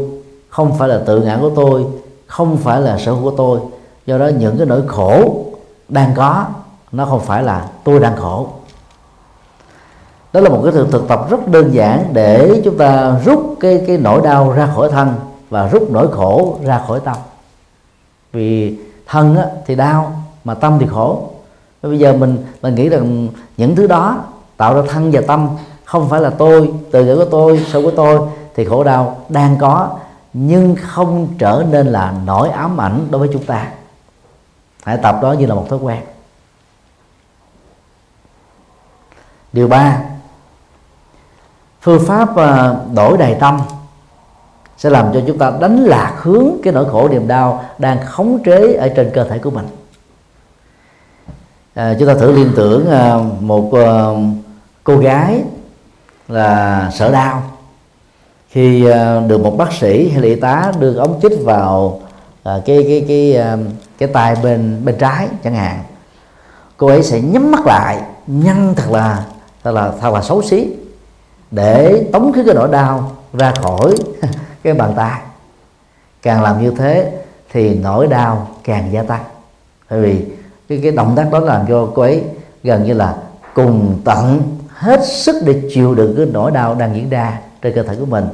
[0.48, 1.84] không phải là tự ngã của tôi
[2.26, 3.60] không phải là sở hữu của tôi.
[4.06, 5.44] Do đó những cái nỗi khổ
[5.88, 6.46] đang có
[6.92, 8.48] nó không phải là tôi đang khổ
[10.32, 13.84] đó là một cái thực, thực tập rất đơn giản để chúng ta rút cái
[13.86, 15.14] cái nỗi đau ra khỏi thân
[15.50, 17.16] và rút nỗi khổ ra khỏi tâm.
[18.32, 21.30] Vì thân á, thì đau mà tâm thì khổ.
[21.82, 24.24] Bây giờ mình mình nghĩ rằng những thứ đó
[24.56, 25.48] tạo ra thân và tâm
[25.84, 28.20] không phải là tôi từ ngữ của tôi sâu của tôi
[28.54, 29.98] thì khổ đau đang có
[30.32, 33.68] nhưng không trở nên là nỗi ám ảnh đối với chúng ta.
[34.82, 36.02] Hãy tập đó như là một thói quen.
[39.52, 39.98] Điều ba
[41.82, 43.60] phương pháp à, đổi đài tâm
[44.76, 48.42] sẽ làm cho chúng ta đánh lạc hướng cái nỗi khổ niềm đau đang khống
[48.44, 49.66] chế ở trên cơ thể của mình.
[51.74, 53.86] À, chúng ta thử liên tưởng à, một à,
[54.84, 55.42] cô gái
[56.28, 57.42] là sợ đau.
[58.48, 62.00] Khi à, được một bác sĩ hay là y tá đưa ống chích vào
[62.42, 63.56] à, cái cái cái à,
[63.98, 65.82] cái tay bên bên trái chẳng hạn
[66.76, 69.24] cô ấy sẽ nhắm mắt lại nhăn thật là
[69.64, 70.68] thật là thật là xấu xí
[71.52, 73.94] để tống khứ cái nỗi đau ra khỏi
[74.62, 75.20] cái bàn tay.
[76.22, 77.12] Càng làm như thế
[77.52, 79.24] thì nỗi đau càng gia tăng.
[79.90, 80.24] Bởi vì
[80.68, 82.24] cái cái động tác đó làm cho cô ấy
[82.62, 83.16] gần như là
[83.54, 87.82] cùng tận hết sức để chịu đựng cái nỗi đau đang diễn ra trên cơ
[87.82, 88.24] thể của mình.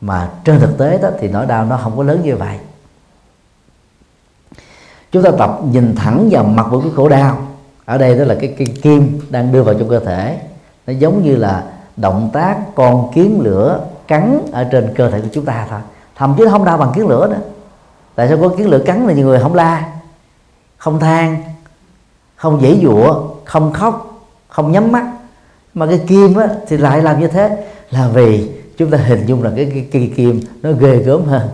[0.00, 2.58] Mà trên thực tế đó thì nỗi đau nó không có lớn như vậy.
[5.12, 7.46] Chúng ta tập nhìn thẳng vào mặt của cái khổ đau.
[7.84, 10.38] Ở đây đó là cái, cái kim đang đưa vào trong cơ thể.
[10.86, 11.64] Nó giống như là
[12.00, 15.80] động tác con kiến lửa cắn ở trên cơ thể của chúng ta thôi.
[16.16, 17.40] Thậm chí không đau bằng kiến lửa nữa.
[18.14, 19.92] Tại sao có kiến lửa cắn là nhiều người không la?
[20.76, 21.42] Không than
[22.36, 25.04] không dễ dụa không khóc không nhắm mắt.
[25.74, 27.64] Mà cái kim á, thì lại làm như thế.
[27.90, 31.48] Là vì chúng ta hình dung là cái, cái, cái kim nó ghê gớm hơn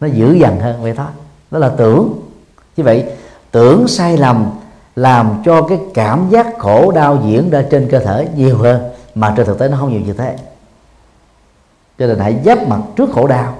[0.00, 1.06] nó dữ dằn hơn vậy thôi.
[1.50, 2.20] Đó là tưởng.
[2.76, 3.04] Như vậy
[3.50, 4.50] tưởng sai lầm
[4.96, 9.34] làm cho cái cảm giác khổ đau diễn ra trên cơ thể nhiều hơn mà
[9.36, 10.36] trên thực tế nó không nhiều như thế.
[11.98, 13.54] Cho nên hãy giáp mặt trước khổ đau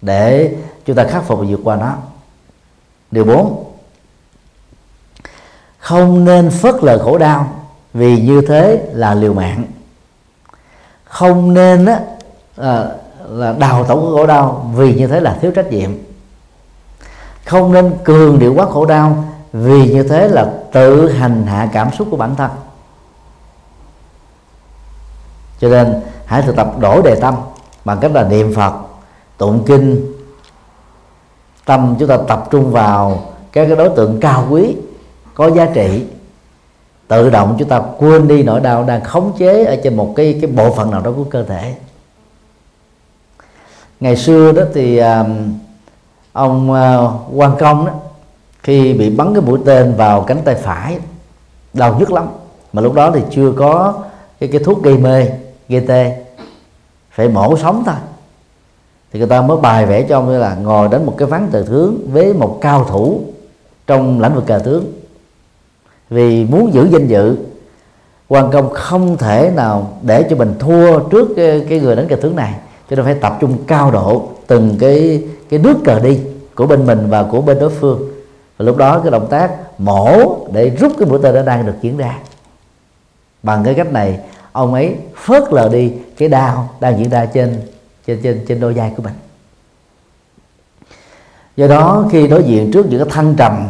[0.00, 1.94] để chúng ta khắc phục và vượt qua nó.
[3.10, 3.64] Điều bốn
[5.78, 7.52] không nên phớt lờ khổ đau
[7.94, 9.64] vì như thế là liều mạng.
[11.04, 12.00] Không nên á,
[12.56, 12.84] à,
[13.28, 15.90] là đào tổng của khổ đau vì như thế là thiếu trách nhiệm.
[17.44, 21.90] Không nên cường điệu quá khổ đau vì như thế là tự hành hạ cảm
[21.98, 22.50] xúc của bản thân
[25.60, 27.34] cho nên hãy thực tập đổi đề tâm
[27.84, 28.72] bằng cách là niệm phật,
[29.38, 30.12] tụng kinh.
[31.64, 34.76] Tâm chúng ta tập trung vào các cái đối tượng cao quý,
[35.34, 36.04] có giá trị.
[37.08, 40.38] Tự động chúng ta quên đi nỗi đau đang khống chế ở trên một cái
[40.42, 41.74] cái bộ phận nào đó của cơ thể.
[44.00, 45.58] Ngày xưa đó thì um,
[46.32, 47.92] ông uh, quan công đó,
[48.62, 50.98] khi bị bắn cái mũi tên vào cánh tay phải,
[51.72, 52.28] đau nhức lắm.
[52.72, 53.94] Mà lúc đó thì chưa có
[54.40, 55.26] cái cái thuốc gây mê
[55.68, 56.24] gây tê
[57.10, 57.94] phải mổ sống thôi.
[59.12, 61.64] Thì người ta mới bài vẽ cho ông là ngồi đến một cái ván cờ
[61.68, 63.20] tướng với một cao thủ
[63.86, 64.92] trong lãnh vực cờ tướng.
[66.10, 67.36] Vì muốn giữ danh dự
[68.28, 72.16] quan công không thể nào để cho mình thua trước cái, cái người đánh cờ
[72.16, 72.54] tướng này.
[72.90, 76.20] Cho nên phải tập trung cao độ từng cái cái nước cờ đi
[76.54, 78.08] của bên mình và của bên đối phương.
[78.56, 81.74] Và lúc đó cái động tác mổ để rút cái mũi tên đã đang được
[81.80, 82.18] diễn ra.
[83.42, 84.20] Bằng cái cách này
[84.58, 87.60] ông ấy phớt lờ đi cái đau đang diễn ra trên
[88.06, 89.14] trên trên trên đôi vai của mình.
[91.56, 93.68] Do đó khi đối diện trước những cái thăng trầm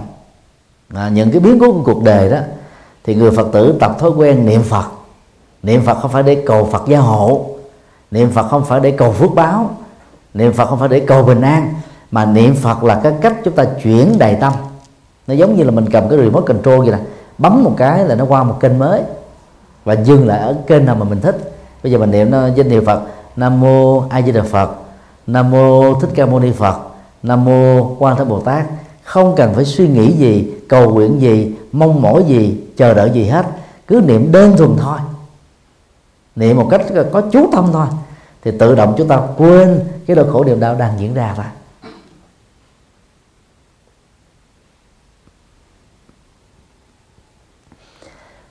[0.94, 2.38] à, những cái biến cố của cuộc đời đó
[3.04, 4.84] thì người phật tử tập thói quen niệm phật.
[5.62, 7.46] Niệm phật không phải để cầu phật gia hộ
[8.10, 9.70] niệm phật không phải để cầu phước báo
[10.34, 11.74] niệm phật không phải để cầu bình an
[12.10, 14.52] mà niệm phật là cái cách chúng ta chuyển đầy tâm.
[15.26, 17.04] Nó giống như là mình cầm cái remote control vậy nè
[17.38, 19.02] bấm một cái là nó qua một kênh mới
[19.88, 21.52] và dừng lại ở kênh nào mà mình thích.
[21.82, 23.02] Bây giờ mình niệm danh hiệu phật,
[23.36, 24.70] nam mô a di đà phật,
[25.26, 26.78] nam mô thích ca mâu ni phật,
[27.22, 28.66] nam mô quan thế bồ tát.
[29.04, 33.24] Không cần phải suy nghĩ gì, cầu nguyện gì, mong mỏi gì, chờ đợi gì
[33.24, 33.46] hết.
[33.86, 34.98] Cứ niệm đơn thuần thôi.
[36.36, 36.82] Niệm một cách
[37.12, 37.86] có chú tâm thôi.
[38.44, 41.52] Thì tự động chúng ta quên cái đau khổ niềm đau đang diễn ra ra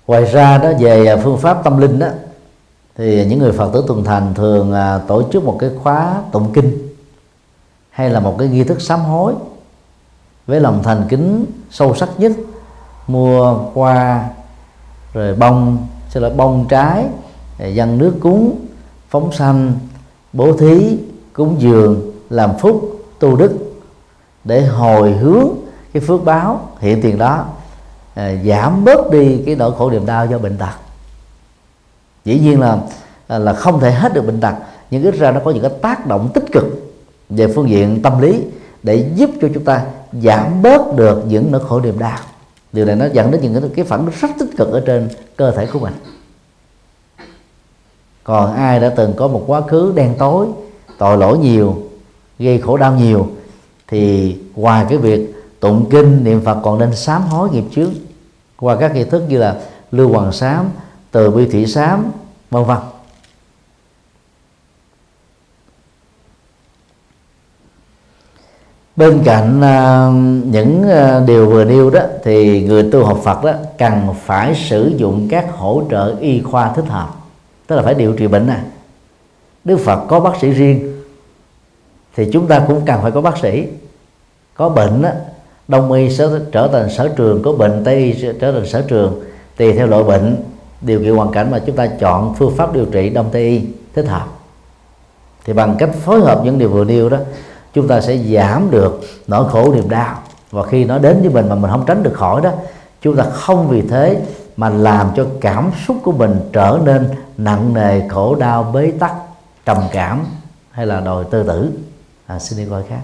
[0.08, 2.08] ngoài ra đó, về à, phương pháp tâm linh đó,
[2.95, 6.53] thì những người phật tử tuần thành thường à, tổ chức một cái khóa tụng
[6.53, 6.88] kinh
[7.89, 9.34] hay là một cái nghi thức sám hối
[10.47, 12.32] với lòng thành kính sâu sắc nhất,
[13.08, 14.30] mua hoa
[15.14, 17.05] rồi bông, sẽ là bông trái
[17.74, 18.60] dâng nước cúng,
[19.10, 19.74] phóng sanh,
[20.34, 20.97] bố thí,
[21.34, 23.51] cúng dường, làm phúc, tu đức
[24.43, 25.47] để hồi hướng
[25.93, 27.45] cái phước báo hiện tiền đó
[28.18, 30.76] à, giảm bớt đi cái nỗi khổ niềm đau do bệnh tật.
[32.26, 32.78] Dĩ nhiên là
[33.28, 34.53] à, là không thể hết được bệnh tật
[34.91, 36.65] nhưng ít ra nó có những cái tác động tích cực
[37.30, 38.43] về phương diện tâm lý
[38.84, 39.86] để giúp cho chúng ta
[40.22, 42.20] giảm bớt được những nỗi khổ niềm đau.
[42.74, 45.51] Điều này nó dẫn đến những cái phản ứng rất tích cực ở trên cơ
[45.51, 45.93] thể của mình.
[48.24, 50.47] Còn ai đã từng có một quá khứ đen tối
[50.97, 51.78] tội lỗi nhiều
[52.39, 53.28] gây khổ đau nhiều
[53.88, 57.89] thì ngoài cái việc tụng kinh niệm phật còn nên sám hối nghiệp trước
[58.60, 59.55] qua các nghi thức như là
[59.91, 60.70] lưu hoàng sám
[61.12, 62.12] từ bi thủy sám
[62.51, 62.78] vân vân.
[68.95, 70.14] Bên cạnh uh,
[70.53, 74.93] những uh, điều vừa nêu đó thì người tu học Phật đó cần phải sử
[74.97, 77.10] dụng các hỗ trợ y khoa thích hợp
[77.68, 78.64] tức là phải điều trị bệnh à
[79.64, 81.03] Đức Phật có bác sĩ riêng
[82.16, 83.68] thì chúng ta cũng cần phải có bác sĩ.
[84.53, 85.10] Có bệnh đó,
[85.68, 88.82] đông y sẽ trở thành sở trường có bệnh tây y sẽ trở thành sở
[88.82, 89.22] trường.
[89.57, 90.43] Tùy theo loại bệnh
[90.82, 93.61] điều kiện hoàn cảnh mà chúng ta chọn phương pháp điều trị đông tây y
[93.95, 94.26] thích hợp.
[95.45, 97.18] Thì bằng cách phối hợp những điều vừa nêu đó
[97.74, 100.20] chúng ta sẽ giảm được nỗi khổ niềm đau.
[100.51, 102.51] Và khi nó đến với mình mà mình không tránh được khỏi đó
[103.01, 104.22] chúng ta không vì thế
[104.57, 109.13] mà làm cho cảm xúc của mình trở nên nặng nề khổ đau bế tắc
[109.65, 110.26] trầm cảm
[110.72, 111.72] hay là đòi tư tử
[112.28, 113.01] à, xin đi coi khác.